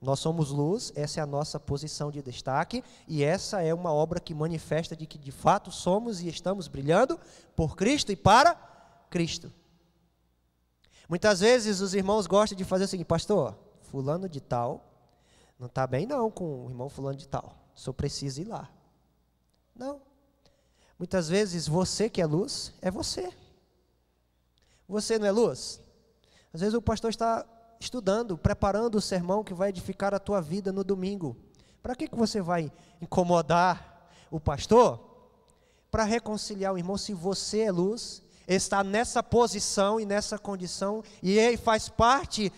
Nós 0.01 0.19
somos 0.19 0.51
luz, 0.51 0.91
essa 0.97 1.21
é 1.21 1.23
a 1.23 1.25
nossa 1.25 1.58
posição 1.62 2.12
de 2.12 2.21
destaque, 2.21 2.84
e 3.08 3.23
essa 3.23 3.62
é 3.63 3.73
uma 3.73 3.93
obra 3.93 4.19
que 4.19 4.34
manifesta 4.34 4.97
de 4.97 5.05
que 5.05 5.17
de 5.17 5.31
fato 5.31 5.71
somos 5.71 6.19
e 6.19 6.27
estamos 6.27 6.67
brilhando 6.67 7.17
por 7.55 7.77
Cristo 7.77 8.12
e 8.12 8.17
para 8.17 8.53
Cristo. 9.10 9.51
Muitas 11.08 11.39
vezes 11.39 11.79
os 11.79 11.93
irmãos 11.93 12.27
gostam 12.27 12.58
de 12.58 12.65
fazer 12.65 12.84
o 12.84 12.88
seguinte, 12.88 13.08
pastor, 13.08 13.58
fulano 13.81 14.27
de 14.27 14.41
tal 14.41 14.91
não 15.59 15.67
está 15.67 15.87
bem 15.87 16.05
não 16.05 16.29
com 16.29 16.65
o 16.65 16.69
irmão 16.69 16.89
fulano 16.89 17.17
de 17.17 17.27
tal. 17.27 17.55
Só 17.73 17.91
preciso 17.93 18.41
ir 18.41 18.45
lá. 18.45 18.69
Não. 19.75 20.01
Muitas 20.97 21.27
vezes 21.27 21.67
você 21.67 22.09
que 22.09 22.21
é 22.21 22.25
luz, 22.25 22.73
é 22.81 22.89
você. 22.89 23.31
Você 24.87 25.17
não 25.17 25.27
é 25.27 25.31
luz? 25.31 25.81
Às 26.53 26.61
vezes 26.61 26.75
o 26.75 26.81
pastor 26.81 27.09
está 27.09 27.45
estudando, 27.79 28.37
preparando 28.37 28.95
o 28.95 29.01
sermão 29.01 29.43
que 29.43 29.53
vai 29.53 29.69
edificar 29.69 30.13
a 30.13 30.19
tua 30.19 30.41
vida 30.41 30.71
no 30.71 30.83
domingo. 30.83 31.35
Para 31.81 31.95
que, 31.95 32.07
que 32.07 32.15
você 32.15 32.41
vai 32.41 32.71
incomodar 33.01 34.09
o 34.31 34.39
pastor? 34.39 34.99
Para 35.91 36.03
reconciliar 36.03 36.73
o 36.73 36.77
irmão, 36.77 36.97
se 36.97 37.13
você 37.13 37.61
é 37.61 37.71
luz, 37.71 38.23
está 38.47 38.83
nessa 38.83 39.21
posição 39.21 39.99
e 39.99 40.05
nessa 40.05 40.37
condição, 40.37 41.03
e 41.21 41.37
ele 41.37 41.57
faz 41.57 41.89
parte 41.89 42.51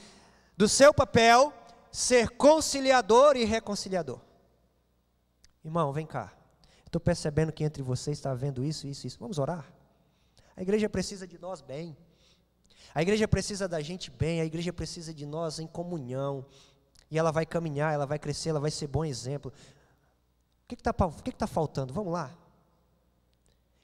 do 0.55 0.67
seu 0.67 0.93
papel 0.93 1.53
ser 1.97 2.29
conciliador 2.29 3.35
e 3.35 3.43
reconciliador. 3.43 4.21
Irmão, 5.65 5.91
vem 5.91 6.05
cá. 6.05 6.31
Estou 6.85 7.01
percebendo 7.01 7.51
que 7.51 7.63
entre 7.63 7.81
vocês 7.81 8.19
está 8.19 8.29
havendo 8.29 8.63
isso, 8.63 8.85
isso, 8.85 9.07
isso. 9.07 9.17
Vamos 9.19 9.39
orar? 9.39 9.65
A 10.55 10.61
igreja 10.61 10.87
precisa 10.87 11.25
de 11.25 11.39
nós 11.39 11.59
bem. 11.59 11.97
A 12.93 13.01
igreja 13.01 13.27
precisa 13.27 13.67
da 13.67 13.81
gente 13.81 14.11
bem. 14.11 14.41
A 14.41 14.45
igreja 14.45 14.71
precisa 14.71 15.11
de 15.11 15.25
nós 15.25 15.57
em 15.57 15.65
comunhão. 15.65 16.45
E 17.09 17.17
ela 17.17 17.31
vai 17.31 17.47
caminhar, 17.47 17.91
ela 17.91 18.05
vai 18.05 18.19
crescer, 18.19 18.49
ela 18.49 18.59
vai 18.59 18.69
ser 18.69 18.85
bom 18.85 19.03
exemplo. 19.03 19.51
O 19.51 20.67
que 20.67 20.75
está 20.75 20.93
que 20.93 21.31
que 21.31 21.35
tá 21.35 21.47
faltando? 21.47 21.95
Vamos 21.95 22.13
lá. 22.13 22.31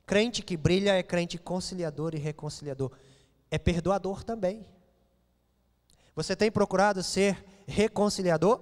Crente 0.06 0.44
que 0.44 0.56
brilha 0.56 0.94
é 0.94 1.02
crente 1.02 1.40
conciliador 1.40 2.14
e 2.14 2.20
reconciliador. 2.20 2.92
É 3.50 3.58
perdoador 3.58 4.24
também. 4.24 4.68
Você 6.16 6.36
tem 6.36 6.52
procurado 6.52 7.02
ser 7.02 7.44
reconciliador? 7.68 8.60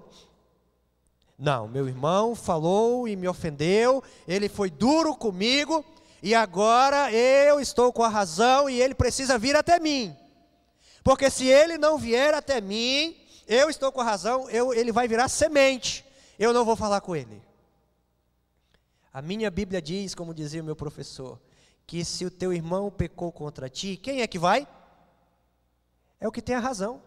Não, 1.37 1.67
meu 1.67 1.87
irmão 1.87 2.35
falou 2.35 3.07
e 3.07 3.15
me 3.15 3.27
ofendeu, 3.27 4.03
ele 4.27 4.47
foi 4.47 4.69
duro 4.69 5.15
comigo, 5.15 5.83
e 6.21 6.35
agora 6.35 7.11
eu 7.11 7.59
estou 7.59 7.91
com 7.91 8.03
a 8.03 8.07
razão 8.07 8.69
e 8.69 8.79
ele 8.79 8.93
precisa 8.93 9.39
vir 9.39 9.55
até 9.55 9.79
mim. 9.79 10.15
Porque 11.03 11.31
se 11.31 11.47
ele 11.47 11.79
não 11.79 11.97
vier 11.97 12.33
até 12.33 12.61
mim, 12.61 13.17
eu 13.47 13.69
estou 13.69 13.91
com 13.91 14.01
a 14.01 14.03
razão, 14.03 14.47
eu, 14.49 14.73
ele 14.73 14.91
vai 14.91 15.07
virar 15.07 15.27
semente. 15.27 16.05
Eu 16.37 16.53
não 16.53 16.63
vou 16.63 16.75
falar 16.75 17.01
com 17.01 17.15
ele. 17.15 17.41
A 19.11 19.21
minha 19.21 19.49
Bíblia 19.49 19.81
diz, 19.81 20.13
como 20.13 20.33
dizia 20.33 20.61
o 20.61 20.65
meu 20.65 20.75
professor, 20.75 21.41
que 21.85 22.05
se 22.05 22.23
o 22.23 22.31
teu 22.31 22.53
irmão 22.53 22.91
pecou 22.91 23.31
contra 23.31 23.67
ti, 23.67 23.97
quem 23.97 24.21
é 24.21 24.27
que 24.27 24.39
vai? 24.39 24.67
É 26.19 26.27
o 26.27 26.31
que 26.31 26.41
tem 26.41 26.55
a 26.55 26.59
razão. 26.59 27.01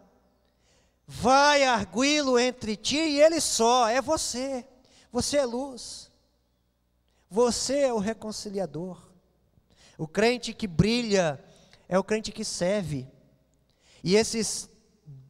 Vai 1.07 1.65
arguí-lo 1.65 2.39
entre 2.39 2.77
ti 2.77 2.97
e 2.97 3.21
ele 3.21 3.41
só, 3.41 3.89
é 3.89 4.01
você. 4.01 4.67
Você 5.13 5.37
é 5.37 5.45
luz. 5.45 6.11
Você 7.31 7.81
é 7.81 7.93
o 7.93 7.99
reconciliador. 7.99 9.03
O 9.99 10.09
crente 10.09 10.55
que 10.55 10.67
brilha 10.67 11.43
é 11.89 11.99
o 11.99 12.05
crente 12.05 12.33
que 12.33 12.45
serve. 12.45 13.07
E 14.03 14.17
esses 14.17 14.69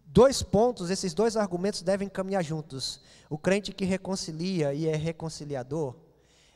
dois 0.06 0.42
pontos, 0.42 0.90
esses 0.90 1.12
dois 1.12 1.36
argumentos 1.36 1.82
devem 1.82 2.08
caminhar 2.08 2.44
juntos. 2.44 3.00
O 3.28 3.36
crente 3.36 3.72
que 3.72 3.84
reconcilia 3.84 4.72
e 4.72 4.86
é 4.86 4.94
reconciliador, 4.94 5.96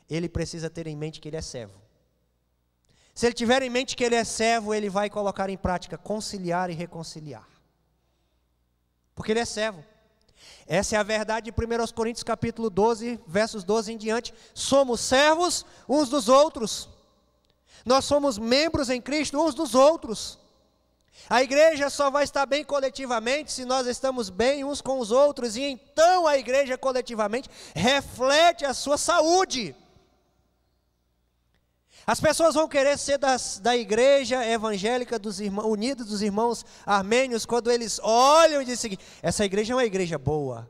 ele 0.09 0.29
precisa 0.29 0.69
ter 0.69 0.87
em 0.87 0.95
mente 0.95 1.19
que 1.19 1.27
ele 1.27 1.37
é 1.37 1.41
servo. 1.41 1.79
Se 3.13 3.25
ele 3.25 3.33
tiver 3.33 3.61
em 3.61 3.69
mente 3.69 3.97
que 3.97 4.03
ele 4.03 4.15
é 4.15 4.23
servo, 4.23 4.73
ele 4.73 4.89
vai 4.89 5.09
colocar 5.09 5.49
em 5.49 5.57
prática 5.57 5.97
conciliar 5.97 6.69
e 6.69 6.73
reconciliar 6.73 7.58
porque 9.19 9.33
ele 9.33 9.41
é 9.41 9.45
servo. 9.45 9.83
Essa 10.65 10.95
é 10.95 10.97
a 10.97 11.03
verdade 11.03 11.51
de 11.51 11.51
1 11.51 11.93
Coríntios 11.93 12.23
capítulo 12.23 12.69
12, 12.69 13.19
versos 13.27 13.65
12 13.65 13.91
em 13.91 13.97
diante. 13.97 14.33
Somos 14.53 15.01
servos 15.01 15.65
uns 15.89 16.07
dos 16.07 16.29
outros. 16.29 16.87
Nós 17.83 18.05
somos 18.05 18.37
membros 18.37 18.89
em 18.89 19.01
Cristo 19.01 19.37
uns 19.37 19.53
dos 19.53 19.75
outros. 19.75 20.39
A 21.29 21.43
igreja 21.43 21.89
só 21.89 22.09
vai 22.09 22.23
estar 22.23 22.45
bem 22.45 22.63
coletivamente 22.63 23.51
se 23.51 23.65
nós 23.65 23.87
estamos 23.87 24.29
bem 24.29 24.63
uns 24.63 24.79
com 24.79 24.99
os 24.99 25.11
outros, 25.11 25.57
e 25.57 25.63
então 25.63 26.25
a 26.25 26.37
igreja 26.37 26.77
coletivamente 26.77 27.49
reflete 27.75 28.63
a 28.63 28.73
sua 28.73 28.97
saúde. 28.97 29.75
As 32.09 32.19
pessoas 32.19 32.55
vão 32.55 32.67
querer 32.67 32.97
ser 32.97 33.19
das, 33.19 33.59
da 33.59 33.77
igreja 33.77 34.43
evangélica 34.43 35.19
dos 35.19 35.39
irmãos, 35.39 35.67
unidos 35.67 36.07
dos 36.07 36.23
irmãos 36.23 36.65
armênios 36.83 37.45
quando 37.45 37.69
eles 37.69 37.99
olham 38.01 38.63
e 38.63 38.65
dizem 38.65 38.97
essa 39.21 39.45
igreja 39.45 39.73
é 39.73 39.75
uma 39.75 39.85
igreja 39.85 40.17
boa. 40.17 40.67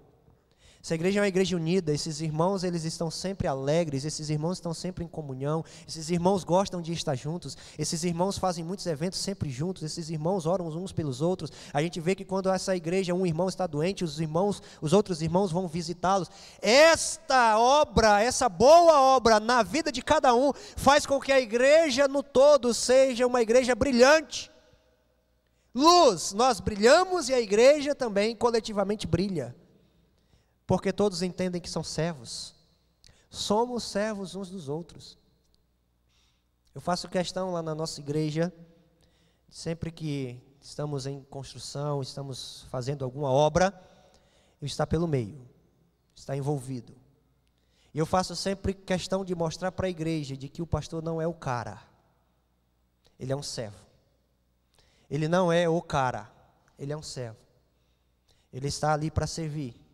Essa 0.81 0.95
igreja 0.95 1.19
é 1.19 1.21
uma 1.21 1.27
igreja 1.27 1.57
unida, 1.57 1.91
esses 1.91 2.21
irmãos 2.21 2.63
eles 2.63 2.85
estão 2.85 3.11
sempre 3.11 3.49
alegres, 3.49 4.05
esses 4.05 4.29
irmãos 4.29 4.53
estão 4.53 4.73
sempre 4.73 5.03
em 5.03 5.09
comunhão, 5.09 5.63
esses 5.85 6.09
irmãos 6.09 6.45
gostam 6.45 6.81
de 6.81 6.93
estar 6.93 7.15
juntos, 7.15 7.57
esses 7.77 8.05
irmãos 8.05 8.37
fazem 8.37 8.63
muitos 8.63 8.85
eventos 8.85 9.19
sempre 9.19 9.49
juntos, 9.49 9.83
esses 9.83 10.09
irmãos 10.09 10.45
oram 10.45 10.67
uns 10.67 10.93
pelos 10.93 11.19
outros. 11.19 11.51
A 11.73 11.81
gente 11.81 11.99
vê 11.99 12.15
que 12.15 12.23
quando 12.23 12.49
essa 12.49 12.77
igreja, 12.77 13.13
um 13.13 13.25
irmão 13.25 13.49
está 13.49 13.67
doente, 13.67 14.05
os 14.05 14.21
irmãos, 14.21 14.63
os 14.81 14.93
outros 14.93 15.21
irmãos 15.21 15.51
vão 15.51 15.67
visitá-los. 15.67 16.31
Esta 16.61 17.59
obra, 17.59 18.23
essa 18.23 18.47
boa 18.47 19.01
obra 19.01 19.37
na 19.37 19.61
vida 19.61 19.91
de 19.91 20.01
cada 20.01 20.33
um, 20.33 20.53
faz 20.77 21.05
com 21.05 21.19
que 21.19 21.33
a 21.33 21.41
igreja 21.41 22.07
no 22.07 22.23
todo 22.23 22.73
seja 22.73 23.27
uma 23.27 23.41
igreja 23.41 23.75
brilhante. 23.75 24.49
Luz, 25.75 26.31
nós 26.31 26.61
brilhamos 26.61 27.27
e 27.27 27.33
a 27.33 27.39
igreja 27.41 27.93
também 27.93 28.33
coletivamente 28.33 29.05
brilha 29.05 29.58
porque 30.69 30.93
todos 30.93 31.23
entendem 31.23 31.59
que 31.59 31.67
são 31.67 31.83
servos. 31.83 32.53
Somos 33.27 33.83
servos 33.83 34.35
uns 34.35 34.51
dos 34.51 34.69
outros. 34.69 35.17
Eu 36.75 36.79
faço 36.79 37.09
questão 37.09 37.51
lá 37.51 37.63
na 37.63 37.73
nossa 37.73 37.99
igreja, 37.99 38.53
sempre 39.49 39.91
que 39.91 40.39
estamos 40.61 41.07
em 41.07 41.23
construção, 41.23 42.03
estamos 42.03 42.67
fazendo 42.69 43.03
alguma 43.03 43.31
obra, 43.31 43.73
eu 44.61 44.67
estar 44.67 44.85
pelo 44.85 45.07
meio, 45.07 45.41
estar 46.13 46.37
envolvido. 46.37 46.95
E 47.91 47.97
eu 47.97 48.05
faço 48.05 48.35
sempre 48.35 48.71
questão 48.71 49.25
de 49.25 49.33
mostrar 49.33 49.71
para 49.71 49.87
a 49.87 49.89
igreja 49.89 50.37
de 50.37 50.47
que 50.47 50.61
o 50.61 50.67
pastor 50.67 51.01
não 51.01 51.19
é 51.19 51.25
o 51.25 51.33
cara, 51.33 51.81
ele 53.19 53.33
é 53.33 53.35
um 53.35 53.41
servo. 53.41 53.87
Ele 55.09 55.27
não 55.27 55.51
é 55.51 55.67
o 55.67 55.81
cara, 55.81 56.31
ele 56.77 56.93
é 56.93 56.95
um 56.95 57.01
servo. 57.01 57.39
Ele 58.53 58.67
está 58.67 58.93
ali 58.93 59.09
para 59.09 59.25
servir 59.25 59.88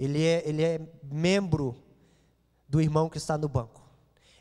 ele 0.00 0.24
é, 0.24 0.42
ele 0.48 0.62
é 0.62 0.80
membro 1.02 1.76
do 2.66 2.80
irmão 2.80 3.10
que 3.10 3.18
está 3.18 3.36
no 3.36 3.48
banco. 3.48 3.82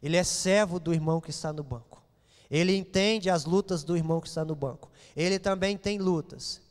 Ele 0.01 0.15
é 0.15 0.23
servo 0.23 0.79
do 0.79 0.93
irmão 0.93 1.19
que 1.19 1.31
está 1.31 1.51
no 1.51 1.63
banco. 1.63 2.01
Ele 2.49 2.73
entende 2.73 3.29
as 3.29 3.43
lutas 3.43 3.83
do 3.83 3.97
irmão 3.97 4.21
que 4.21 4.29
está 4.29 4.45
no 4.45 4.55
banco. 4.55 4.89
Ele 5.17 5.37
também 5.37 5.77
tem 5.77 5.97
lutas. 5.97 6.61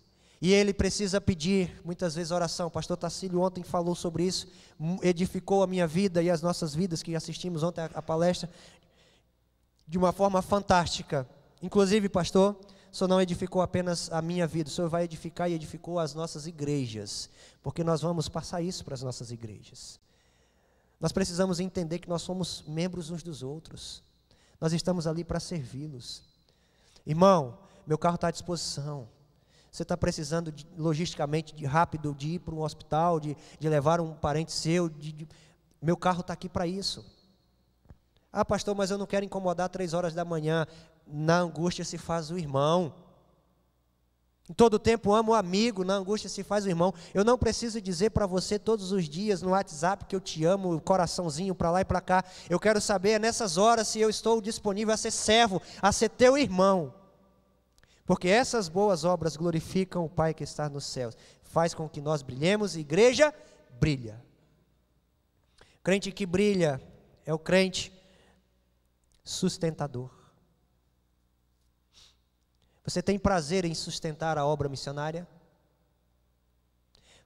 E 0.41 0.55
ele 0.55 0.73
precisa 0.73 1.21
pedir, 1.21 1.79
muitas 1.85 2.15
vezes, 2.15 2.31
oração. 2.31 2.69
O 2.69 2.71
pastor 2.71 2.97
Tacílio 2.97 3.43
ontem 3.43 3.63
falou 3.63 3.95
sobre 3.95 4.25
isso, 4.25 4.49
edificou 5.03 5.63
a 5.63 5.67
minha 5.67 5.87
vida 5.87 6.23
e 6.23 6.31
as 6.31 6.41
nossas 6.41 6.75
vidas, 6.75 7.03
que 7.03 7.15
assistimos 7.15 7.63
ontem 7.63 7.83
a 7.93 8.01
palestra, 8.01 8.49
de 9.87 9.99
uma 9.99 10.13
forma 10.13 10.41
fantástica. 10.41 11.29
Inclusive, 11.61 12.09
pastor, 12.09 12.59
o 12.91 12.97
Senhor 12.97 13.09
não 13.09 13.21
edificou 13.21 13.61
apenas 13.61 14.11
a 14.11 14.23
minha 14.23 14.47
vida, 14.47 14.69
o 14.69 14.73
Senhor 14.73 14.89
vai 14.89 15.05
edificar 15.05 15.51
e 15.51 15.55
edificou 15.55 15.99
as 15.99 16.15
nossas 16.15 16.47
igrejas, 16.47 17.29
porque 17.63 17.85
nós 17.85 18.01
vamos 18.01 18.29
passar 18.29 18.63
isso 18.63 18.85
para 18.85 18.95
as 18.95 19.03
nossas 19.03 19.31
igrejas. 19.31 20.01
Nós 21.01 21.13
precisamos 21.13 21.61
entender 21.61 21.99
que 21.99 22.09
nós 22.09 22.23
somos 22.23 22.65
membros 22.67 23.11
uns 23.11 23.23
dos 23.23 23.43
outros, 23.43 24.03
nós 24.61 24.73
estamos 24.73 25.07
ali 25.07 25.23
para 25.23 25.39
servi-los. 25.39 26.23
Irmão, 27.07 27.59
meu 27.87 27.97
carro 27.97 28.17
está 28.17 28.29
à 28.29 28.31
disposição. 28.31 29.09
Você 29.71 29.83
está 29.83 29.97
precisando 29.97 30.51
de, 30.51 30.67
logisticamente 30.77 31.55
de 31.55 31.65
rápido 31.65 32.15
de 32.15 32.31
ir 32.31 32.39
para 32.41 32.55
um 32.55 32.63
hospital, 32.63 33.21
de, 33.21 33.37
de 33.59 33.69
levar 33.69 34.01
um 34.01 34.15
parente 34.15 34.51
seu, 34.51 34.89
de, 34.89 35.13
de, 35.13 35.29
meu 35.81 35.97
carro 35.97 36.21
está 36.21 36.33
aqui 36.33 36.49
para 36.49 36.67
isso. 36.67 37.05
Ah, 38.33 38.45
pastor, 38.45 38.75
mas 38.75 38.91
eu 38.91 38.99
não 38.99 39.07
quero 39.07 39.25
incomodar 39.25 39.69
três 39.69 39.95
horas 39.95 40.15
da 40.15 40.25
manhã. 40.25 40.67
Na 41.11 41.39
angústia 41.39 41.85
se 41.85 41.99
faz 41.99 42.31
o 42.31 42.39
irmão. 42.39 42.95
Em 44.49 44.55
todo 44.55 44.79
tempo 44.79 45.13
amo 45.13 45.33
o 45.33 45.35
amigo, 45.35 45.85
na 45.85 45.95
angústia 45.95 46.31
se 46.31 46.43
faz 46.43 46.65
o 46.65 46.69
irmão. 46.69 46.95
Eu 47.13 47.23
não 47.23 47.37
preciso 47.37 47.81
dizer 47.83 48.11
para 48.11 48.27
você 48.27 48.59
todos 48.59 48.93
os 48.93 49.07
dias 49.07 49.43
no 49.43 49.51
WhatsApp 49.51 50.07
que 50.07 50.17
eu 50.17 50.21
te 50.21 50.43
amo, 50.45 50.81
coraçãozinho 50.81 51.55
para 51.55 51.71
lá 51.71 51.81
e 51.83 51.85
para 51.85 52.01
cá. 52.01 52.25
Eu 52.49 52.59
quero 52.59 52.81
saber 52.81 53.21
nessas 53.21 53.59
horas 53.59 53.89
se 53.89 54.01
eu 54.01 54.09
estou 54.09 54.41
disponível 54.41 54.95
a 54.95 54.97
ser 54.97 55.11
servo, 55.11 55.61
a 55.83 55.93
ser 55.93 56.09
teu 56.09 56.39
irmão. 56.39 56.95
Porque 58.07 58.29
essas 58.29 58.71
boas 58.71 59.05
obras 59.05 59.37
glorificam 59.37 60.03
o 60.03 60.09
Pai 60.09 60.33
que 60.33 60.45
está 60.45 60.67
nos 60.67 60.87
céus. 60.87 61.15
Faz 61.43 61.75
com 61.75 61.87
que 61.87 62.01
nós 62.01 62.23
brilhemos, 62.23 62.75
e 62.75 62.81
igreja 62.81 63.35
brilha. 63.79 64.23
Crente 65.83 66.11
que 66.11 66.25
brilha 66.25 66.81
é 67.27 67.35
o 67.35 67.39
crente 67.39 67.93
sustentador. 69.23 70.18
Você 72.89 73.03
tem 73.03 73.19
prazer 73.19 73.67
em 73.67 73.75
sustentar 73.75 74.39
a 74.39 74.47
obra 74.47 74.67
missionária? 74.67 75.29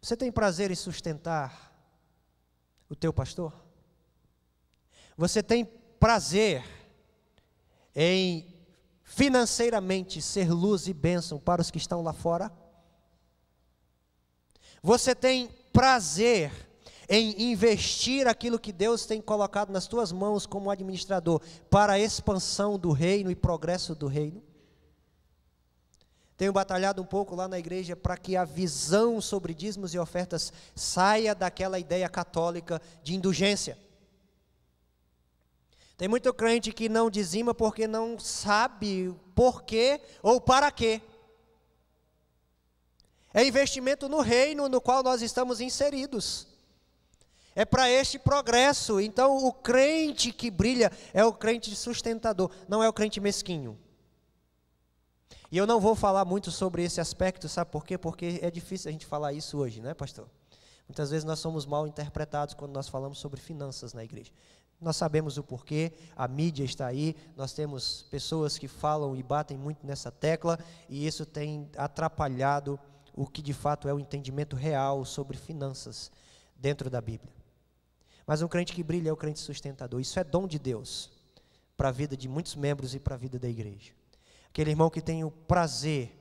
Você 0.01 0.17
tem 0.17 0.33
prazer 0.33 0.73
em 0.73 0.75
sustentar 0.75 1.73
o 2.89 2.97
teu 2.97 3.13
pastor? 3.13 3.55
Você 5.17 5.41
tem 5.41 5.65
prazer 6.01 6.65
em 7.95 8.53
financeiramente 9.05 10.21
ser 10.21 10.51
luz 10.51 10.89
e 10.89 10.93
bênção 10.93 11.39
para 11.39 11.63
os 11.63 11.71
que 11.71 11.79
estão 11.79 12.03
lá 12.03 12.13
fora? 12.13 12.51
Você 14.83 15.15
tem 15.15 15.47
prazer 15.73 16.51
em 17.09 17.53
investir 17.53 18.27
aquilo 18.27 18.59
que 18.59 18.73
Deus 18.73 19.07
tem 19.07 19.23
colocado 19.23 19.71
nas 19.71 19.87
tuas 19.87 20.11
mãos 20.11 20.45
como 20.45 20.73
administrador 20.73 21.41
para 21.71 21.93
a 21.93 22.01
expansão 22.01 22.77
do 22.77 22.91
reino 22.91 23.31
e 23.31 23.37
progresso 23.37 23.95
do 23.95 24.09
reino? 24.09 24.43
Tenho 26.43 26.53
batalhado 26.53 27.01
um 27.01 27.07
pouco 27.07 27.37
lá 27.37 27.47
na 27.47 27.57
igreja 27.57 27.95
para 27.95 28.17
que 28.17 28.37
a 28.37 28.45
visão 28.45 29.21
sobre 29.21 29.55
dízimos 29.55 29.95
e 29.95 29.99
ofertas 30.01 30.53
saia 30.75 31.37
daquela 31.37 31.79
ideia 31.79 32.09
católica 32.09 32.83
de 33.01 33.15
indulgência. 33.15 33.79
Tem 35.97 36.09
muito 36.09 36.35
crente 36.35 36.73
que 36.73 36.89
não 36.89 37.09
dizima 37.09 37.55
porque 37.55 37.87
não 37.87 38.19
sabe 38.19 39.15
por 39.37 39.63
quê 39.63 40.01
ou 40.21 40.41
para 40.41 40.73
quê. 40.73 41.01
É 43.33 43.47
investimento 43.47 44.09
no 44.09 44.21
reino 44.21 44.69
no 44.69 44.81
qual 44.81 45.01
nós 45.05 45.23
estamos 45.23 45.61
inseridos. 45.61 46.49
É 47.55 47.65
para 47.65 47.89
este 47.89 48.19
progresso. 48.19 48.99
Então, 48.99 49.47
o 49.47 49.53
crente 49.53 50.33
que 50.33 50.51
brilha 50.51 50.91
é 51.15 51.25
o 51.25 51.33
crente 51.33 51.73
sustentador, 51.77 52.51
não 52.69 52.83
é 52.83 52.89
o 52.89 52.93
crente 52.93 53.21
mesquinho. 53.21 53.79
E 55.53 55.59
eu 55.59 55.67
não 55.67 55.79
vou 55.79 55.95
falar 55.95 56.25
muito 56.25 56.51
sobre 56.51 56.83
esse 56.83 56.99
aspecto, 56.99 57.47
sabe 57.47 57.71
por 57.71 57.85
quê? 57.85 57.99
Porque 57.99 58.41
é 58.41 58.51
difícil 58.51 58.89
a 58.89 58.93
gente 58.93 59.05
falar 59.05 59.35
isso 59.35 59.59
hoje, 59.59 59.83
né, 59.83 59.93
pastor? 59.93 60.27
Muitas 60.89 61.11
vezes 61.11 61.27
nós 61.27 61.41
somos 61.41 61.67
mal 61.67 61.87
interpretados 61.87 62.55
quando 62.55 62.73
nós 62.73 62.89
falamos 62.89 63.19
sobre 63.19 63.39
finanças 63.39 63.93
na 63.93 64.03
igreja. 64.03 64.33
Nós 64.81 64.97
sabemos 64.97 65.37
o 65.37 65.45
porquê, 65.45 65.93
a 66.17 66.27
mídia 66.27 66.65
está 66.65 66.87
aí, 66.87 67.15
nós 67.37 67.53
temos 67.53 68.05
pessoas 68.05 68.57
que 68.57 68.67
falam 68.67 69.15
e 69.15 69.23
batem 69.23 69.59
muito 69.59 69.87
nessa 69.87 70.11
tecla, 70.11 70.59
e 70.89 71.07
isso 71.07 71.27
tem 71.27 71.69
atrapalhado 71.77 72.81
o 73.15 73.27
que 73.27 73.43
de 73.43 73.53
fato 73.53 73.87
é 73.87 73.93
o 73.93 74.01
entendimento 74.01 74.57
real 74.57 75.05
sobre 75.05 75.37
finanças 75.37 76.11
dentro 76.57 76.89
da 76.89 77.03
Bíblia. 77.03 77.31
Mas 78.27 78.41
um 78.41 78.49
crente 78.49 78.73
que 78.73 78.83
brilha 78.83 79.11
é 79.11 79.13
o 79.13 79.19
crente 79.19 79.39
sustentador. 79.41 80.01
Isso 80.01 80.19
é 80.19 80.25
dom 80.25 80.47
de 80.47 80.59
Deus 80.59 81.11
para 81.77 81.91
a 81.91 81.93
vida 81.93 82.17
de 82.17 82.27
muitos 82.27 82.57
membros 82.57 82.95
e 82.95 82.99
para 82.99 83.17
a 83.17 83.19
vida 83.19 83.39
da 83.39 83.51
igreja. 83.51 83.93
Aquele 84.53 84.69
irmão 84.69 84.91
que 84.91 85.01
tem 85.01 85.25
o 85.25 85.31
prazer 85.31 86.15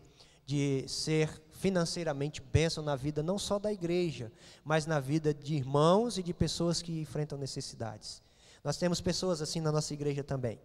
de 0.46 0.86
ser 0.88 1.30
financeiramente 1.52 2.42
bênção 2.42 2.82
na 2.82 2.96
vida 2.96 3.22
não 3.22 3.38
só 3.38 3.60
da 3.60 3.74
igreja, 3.74 4.32
mas 4.64 4.86
na 4.86 5.02
vida 5.02 5.34
de 5.34 5.56
irmãos 5.56 6.18
e 6.18 6.24
de 6.24 6.34
pessoas 6.34 6.82
que 6.82 7.02
enfrentam 7.02 7.38
necessidades. 7.38 8.24
Nós 8.64 8.78
temos 8.78 9.02
pessoas 9.02 9.42
assim 9.42 9.60
na 9.60 9.70
nossa 9.70 9.94
igreja 9.94 10.24
também. 10.24 10.62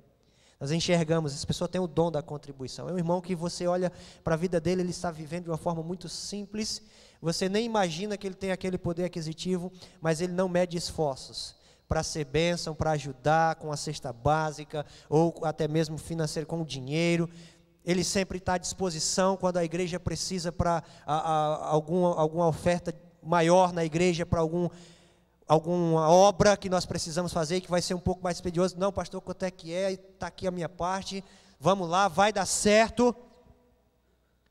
Nós 0.60 0.70
enxergamos, 0.70 1.34
essa 1.34 1.44
pessoa 1.44 1.66
tem 1.66 1.80
o 1.80 1.88
dom 1.88 2.08
da 2.08 2.22
contribuição. 2.22 2.88
É 2.88 2.92
um 2.92 2.98
irmão 2.98 3.20
que 3.20 3.34
você 3.34 3.66
olha 3.66 3.90
para 4.22 4.34
a 4.34 4.38
vida 4.38 4.60
dele, 4.60 4.82
ele 4.82 4.90
está 4.90 5.10
vivendo 5.10 5.46
de 5.46 5.50
uma 5.50 5.58
forma 5.58 5.82
muito 5.82 6.08
simples. 6.08 6.80
Você 7.20 7.48
nem 7.48 7.66
imagina 7.66 8.16
que 8.16 8.28
ele 8.28 8.36
tem 8.36 8.52
aquele 8.52 8.78
poder 8.78 9.06
aquisitivo, 9.06 9.72
mas 10.00 10.20
ele 10.20 10.32
não 10.32 10.48
mede 10.48 10.76
esforços 10.76 11.56
para 11.88 12.02
ser 12.02 12.24
bênção, 12.24 12.74
para 12.74 12.92
ajudar 12.92 13.56
com 13.56 13.70
a 13.70 13.76
cesta 13.76 14.12
básica, 14.12 14.84
ou 15.08 15.34
até 15.42 15.68
mesmo 15.68 15.96
financeiro 15.98 16.46
com 16.46 16.60
o 16.60 16.64
dinheiro. 16.64 17.28
Ele 17.86 18.02
sempre 18.02 18.38
está 18.38 18.54
à 18.54 18.58
disposição 18.58 19.36
quando 19.36 19.58
a 19.58 19.64
igreja 19.64 20.00
precisa 20.00 20.50
para 20.50 20.82
alguma, 21.06 22.16
alguma 22.16 22.48
oferta 22.48 22.92
maior 23.22 23.72
na 23.72 23.84
igreja, 23.84 24.26
para 24.26 24.40
algum, 24.40 24.68
alguma 25.46 26.10
obra 26.10 26.56
que 26.56 26.68
nós 26.68 26.84
precisamos 26.84 27.32
fazer, 27.32 27.60
que 27.60 27.70
vai 27.70 27.80
ser 27.80 27.94
um 27.94 28.00
pouco 28.00 28.24
mais 28.24 28.38
expedioso. 28.38 28.76
Não, 28.76 28.92
pastor, 28.92 29.20
quanto 29.20 29.44
é 29.44 29.52
que 29.52 29.72
é? 29.72 29.92
Está 29.92 30.26
aqui 30.26 30.48
a 30.48 30.50
minha 30.50 30.68
parte. 30.68 31.22
Vamos 31.60 31.88
lá, 31.88 32.08
vai 32.08 32.32
dar 32.32 32.44
certo. 32.44 33.14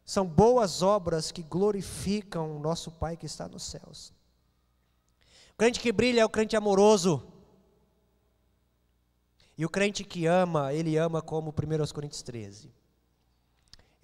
São 0.06 0.26
boas 0.26 0.82
obras 0.82 1.30
que 1.30 1.44
glorificam 1.44 2.56
o 2.56 2.60
nosso 2.60 2.90
Pai 2.90 3.18
que 3.18 3.26
está 3.26 3.50
nos 3.50 3.64
céus. 3.64 4.14
O 5.52 5.58
crente 5.58 5.82
que 5.82 5.92
brilha 5.92 6.22
é 6.22 6.26
o 6.26 6.30
crente 6.30 6.56
amoroso. 6.56 7.22
E 9.58 9.66
o 9.66 9.70
crente 9.70 10.06
que 10.06 10.26
ama, 10.26 10.74
ele 10.74 10.96
ama 10.96 11.22
como 11.22 11.50
1 11.50 11.94
Coríntios 11.94 12.22
13. 12.22 12.85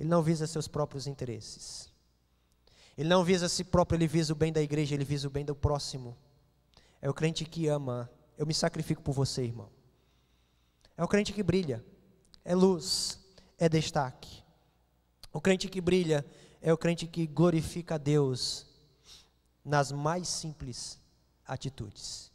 Ele 0.01 0.09
não 0.09 0.23
visa 0.23 0.47
seus 0.47 0.67
próprios 0.67 1.05
interesses. 1.05 1.87
Ele 2.97 3.07
não 3.07 3.23
visa 3.23 3.47
si 3.47 3.63
próprio, 3.63 3.97
ele 3.97 4.07
visa 4.07 4.33
o 4.33 4.35
bem 4.35 4.51
da 4.51 4.59
igreja, 4.59 4.95
ele 4.95 5.05
visa 5.05 5.27
o 5.27 5.29
bem 5.29 5.45
do 5.45 5.53
próximo. 5.53 6.17
É 6.99 7.07
o 7.07 7.13
crente 7.13 7.45
que 7.45 7.67
ama. 7.67 8.09
Eu 8.35 8.47
me 8.47 8.53
sacrifico 8.55 9.03
por 9.03 9.11
você, 9.11 9.43
irmão. 9.43 9.69
É 10.97 11.03
o 11.03 11.07
crente 11.07 11.31
que 11.31 11.43
brilha. 11.43 11.85
É 12.43 12.55
luz, 12.55 13.19
é 13.59 13.69
destaque. 13.69 14.43
O 15.31 15.39
crente 15.39 15.69
que 15.69 15.79
brilha 15.79 16.25
é 16.63 16.73
o 16.73 16.77
crente 16.79 17.05
que 17.05 17.27
glorifica 17.27 17.93
a 17.93 17.99
Deus 17.99 18.65
nas 19.63 19.91
mais 19.91 20.27
simples 20.27 20.99
atitudes. 21.45 22.31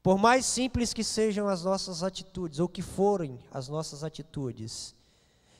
Por 0.00 0.16
mais 0.16 0.46
simples 0.46 0.94
que 0.94 1.02
sejam 1.02 1.48
as 1.48 1.64
nossas 1.64 2.04
atitudes, 2.04 2.60
ou 2.60 2.68
que 2.68 2.82
forem 2.82 3.40
as 3.50 3.66
nossas 3.66 4.04
atitudes, 4.04 4.96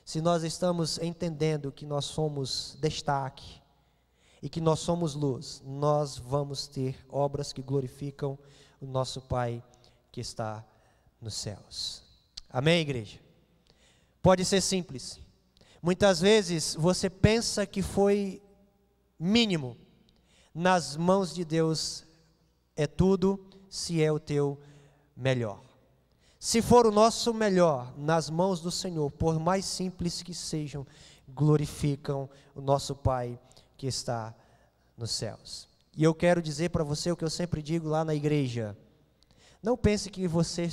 se 0.09 0.23
nós 0.23 0.43
estamos 0.43 0.97
entendendo 1.01 1.71
que 1.71 1.85
nós 1.85 2.07
somos 2.07 2.79
destaque 2.81 3.61
e 4.41 4.49
que 4.49 4.59
nós 4.59 4.81
somos 4.81 5.15
luz, 5.15 5.63
nós 5.67 6.17
vamos 6.17 6.67
ter 6.67 6.97
obras 7.11 7.53
que 7.53 7.61
glorificam 7.61 8.39
o 8.81 8.87
nosso 8.87 9.21
Pai 9.21 9.63
que 10.11 10.19
está 10.19 10.65
nos 11.21 11.35
céus. 11.35 12.03
Amém, 12.49 12.81
igreja? 12.81 13.21
Pode 14.23 14.47
ser 14.47 14.63
simples. 14.63 15.21
Muitas 15.83 16.23
vezes 16.23 16.75
você 16.75 17.11
pensa 17.11 17.67
que 17.67 17.83
foi 17.83 18.43
mínimo. 19.19 19.77
Nas 20.55 20.97
mãos 20.97 21.35
de 21.35 21.45
Deus 21.45 22.07
é 22.75 22.87
tudo, 22.87 23.47
se 23.69 24.03
é 24.03 24.11
o 24.11 24.19
teu 24.19 24.59
melhor. 25.15 25.68
Se 26.39 26.63
for 26.63 26.87
o 26.87 26.93
nosso 26.93 27.35
melhor 27.35 27.93
nas 27.97 28.31
mãos 28.31 28.61
do 28.61 28.71
Senhor, 28.71 29.11
por 29.11 29.41
mais 29.41 29.65
simples 29.65 30.23
que 30.23 30.33
sejam, 30.33 30.87
glorificam 31.29 32.31
o 32.55 32.61
nosso 32.61 32.95
Pai 32.95 33.39
que 33.77 33.87
está 33.87 34.35
nos 34.97 35.11
céus. 35.11 35.69
E 35.97 36.05
eu 36.05 36.15
quero 36.15 36.41
dizer 36.41 36.71
para 36.71 36.85
você 36.85 37.11
o 37.11 37.17
que 37.17 37.25
eu 37.25 37.31
sempre 37.31 37.61
digo 37.61 37.89
lá 37.89 38.05
na 38.05 38.15
igreja. 38.15 38.77
Não 39.61 39.77
pense 39.77 40.11
que 40.11 40.29
você 40.29 40.71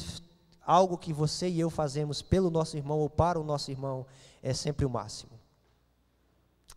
algo 0.65 0.97
que 0.97 1.13
você 1.13 1.47
e 1.47 1.59
eu 1.59 1.69
fazemos 1.69 2.21
pelo 2.21 2.49
nosso 2.49 2.75
irmão 2.75 2.99
ou 2.99 3.09
para 3.09 3.39
o 3.39 3.43
nosso 3.43 3.69
irmão 3.69 4.05
é 4.41 4.53
sempre 4.53 4.85
o 4.85 4.89
máximo. 4.89 5.31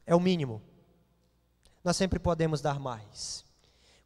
É 0.06 0.14
o 0.14 0.20
mínimo. 0.20 0.62
Nós 1.84 1.96
sempre 1.96 2.18
podemos 2.18 2.60
dar 2.60 2.78
mais. 2.78 3.44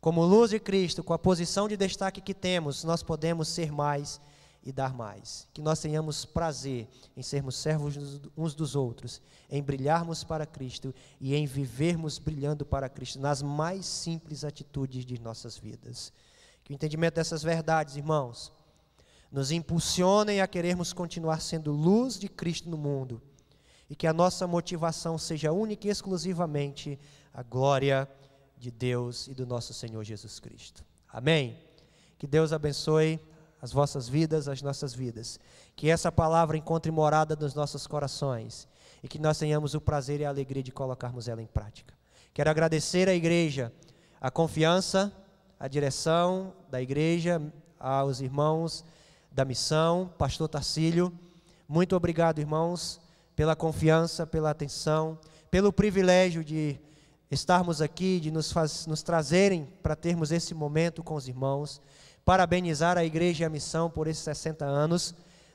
Como 0.00 0.24
luz 0.24 0.50
de 0.50 0.58
Cristo, 0.58 1.02
com 1.02 1.12
a 1.12 1.18
posição 1.18 1.68
de 1.68 1.76
destaque 1.76 2.20
que 2.20 2.34
temos, 2.34 2.82
nós 2.82 3.02
podemos 3.02 3.48
ser 3.48 3.70
mais 3.70 4.20
e 4.64 4.72
dar 4.72 4.94
mais. 4.94 5.48
Que 5.52 5.60
nós 5.60 5.80
tenhamos 5.80 6.24
prazer 6.24 6.88
em 7.16 7.22
sermos 7.22 7.56
servos 7.56 8.20
uns 8.36 8.54
dos 8.54 8.74
outros, 8.74 9.20
em 9.50 9.62
brilharmos 9.62 10.22
para 10.24 10.46
Cristo 10.46 10.94
e 11.20 11.34
em 11.34 11.46
vivermos 11.46 12.18
brilhando 12.18 12.64
para 12.64 12.88
Cristo 12.88 13.18
nas 13.18 13.42
mais 13.42 13.84
simples 13.86 14.44
atitudes 14.44 15.04
de 15.04 15.20
nossas 15.20 15.58
vidas. 15.58 16.12
Que 16.64 16.72
o 16.72 16.74
entendimento 16.74 17.14
dessas 17.14 17.42
verdades, 17.42 17.96
irmãos, 17.96 18.52
nos 19.30 19.50
impulsionem 19.50 20.40
a 20.40 20.46
querermos 20.46 20.92
continuar 20.92 21.40
sendo 21.40 21.72
luz 21.72 22.18
de 22.18 22.28
Cristo 22.28 22.68
no 22.68 22.76
mundo 22.76 23.20
e 23.88 23.96
que 23.96 24.06
a 24.06 24.12
nossa 24.12 24.46
motivação 24.46 25.18
seja 25.18 25.52
única 25.52 25.86
e 25.86 25.90
exclusivamente 25.90 26.98
a 27.32 27.42
glória 27.42 28.08
de 28.58 28.70
Deus 28.70 29.26
e 29.26 29.34
do 29.34 29.46
nosso 29.46 29.74
Senhor 29.74 30.04
Jesus 30.04 30.38
Cristo. 30.38 30.84
Amém? 31.08 31.58
Que 32.18 32.26
Deus 32.26 32.52
abençoe 32.52 33.18
as 33.62 33.72
vossas 33.72 34.08
vidas, 34.08 34.48
as 34.48 34.60
nossas 34.60 34.92
vidas. 34.92 35.38
Que 35.76 35.88
essa 35.88 36.10
palavra 36.10 36.56
encontre 36.56 36.90
morada 36.90 37.36
nos 37.36 37.54
nossos 37.54 37.86
corações 37.86 38.68
e 39.02 39.08
que 39.08 39.20
nós 39.20 39.38
tenhamos 39.38 39.74
o 39.74 39.80
prazer 39.80 40.20
e 40.20 40.24
a 40.24 40.28
alegria 40.28 40.62
de 40.62 40.72
colocarmos 40.72 41.28
ela 41.28 41.40
em 41.40 41.46
prática. 41.46 41.94
Quero 42.34 42.50
agradecer 42.50 43.08
à 43.08 43.14
igreja 43.14 43.72
a 44.20 44.30
confiança, 44.30 45.12
a 45.60 45.68
direção 45.68 46.52
da 46.68 46.82
igreja, 46.82 47.40
aos 47.78 48.20
irmãos 48.20 48.84
da 49.30 49.44
missão, 49.44 50.12
pastor 50.18 50.48
Tarcílio. 50.48 51.12
Muito 51.68 51.96
obrigado, 51.96 52.40
irmãos, 52.40 53.00
pela 53.34 53.56
confiança, 53.56 54.26
pela 54.26 54.50
atenção, 54.50 55.18
pelo 55.50 55.72
privilégio 55.72 56.44
de 56.44 56.78
estarmos 57.30 57.80
aqui, 57.80 58.20
de 58.20 58.30
nos, 58.30 58.52
faz, 58.52 58.86
nos 58.86 59.02
trazerem 59.02 59.66
para 59.82 59.96
termos 59.96 60.30
esse 60.32 60.52
momento 60.52 61.02
com 61.02 61.14
os 61.14 61.28
irmãos. 61.28 61.80
Parabenizar 62.24 62.96
a 62.96 63.04
igreja 63.04 63.42
e 63.42 63.46
a 63.46 63.50
missão 63.50 63.90
por 63.90 64.06
esses 64.06 64.22
60 64.22 64.64
anos. 64.64 65.14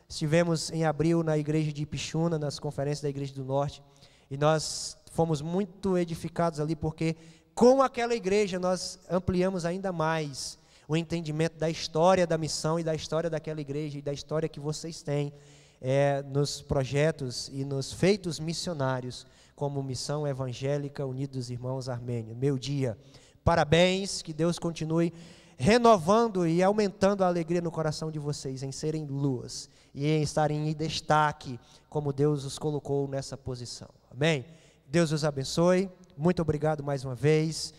Estivemos 0.09 0.69
em 0.71 0.85
abril 0.85 1.23
na 1.23 1.37
igreja 1.37 1.71
de 1.71 1.83
Ipixuna, 1.83 2.37
nas 2.37 2.59
conferências 2.59 3.01
da 3.01 3.09
Igreja 3.09 3.33
do 3.33 3.43
Norte, 3.43 3.81
e 4.29 4.37
nós 4.37 4.97
fomos 5.11 5.41
muito 5.41 5.97
edificados 5.97 6.59
ali, 6.59 6.75
porque 6.75 7.15
com 7.55 7.81
aquela 7.81 8.13
igreja 8.15 8.59
nós 8.59 8.99
ampliamos 9.09 9.65
ainda 9.65 9.91
mais 9.91 10.57
o 10.87 10.95
entendimento 10.95 11.57
da 11.57 11.69
história 11.69 12.27
da 12.27 12.37
missão 12.37 12.79
e 12.79 12.83
da 12.83 12.93
história 12.93 13.29
daquela 13.29 13.59
igreja 13.59 13.97
e 13.97 14.01
da 14.01 14.13
história 14.13 14.47
que 14.47 14.59
vocês 14.59 15.01
têm 15.01 15.33
é, 15.81 16.21
nos 16.23 16.61
projetos 16.61 17.49
e 17.53 17.65
nos 17.65 17.91
feitos 17.91 18.39
missionários, 18.39 19.25
como 19.55 19.81
Missão 19.81 20.27
Evangélica 20.27 21.05
Unidos 21.05 21.49
Irmãos 21.49 21.89
Armênios. 21.89 22.37
Meu 22.37 22.57
dia. 22.57 22.97
Parabéns, 23.43 24.21
que 24.21 24.33
Deus 24.33 24.59
continue 24.59 25.13
renovando 25.57 26.47
e 26.47 26.61
aumentando 26.61 27.23
a 27.23 27.27
alegria 27.27 27.61
no 27.61 27.71
coração 27.71 28.11
de 28.11 28.19
vocês 28.19 28.61
em 28.61 28.71
serem 28.71 29.05
luz 29.05 29.69
e 29.93 30.05
em 30.05 30.21
estarem 30.21 30.69
em 30.69 30.73
destaque, 30.73 31.59
como 31.89 32.13
Deus 32.13 32.45
os 32.45 32.59
colocou 32.59 33.07
nessa 33.07 33.35
posição. 33.35 33.89
Amém? 34.11 34.45
Deus 34.87 35.11
os 35.11 35.25
abençoe. 35.25 35.89
Muito 36.15 36.41
obrigado 36.41 36.83
mais 36.83 37.03
uma 37.03 37.15
vez 37.15 37.73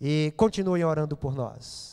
e 0.00 0.32
continuem 0.36 0.84
orando 0.84 1.16
por 1.16 1.34
nós. 1.34 1.92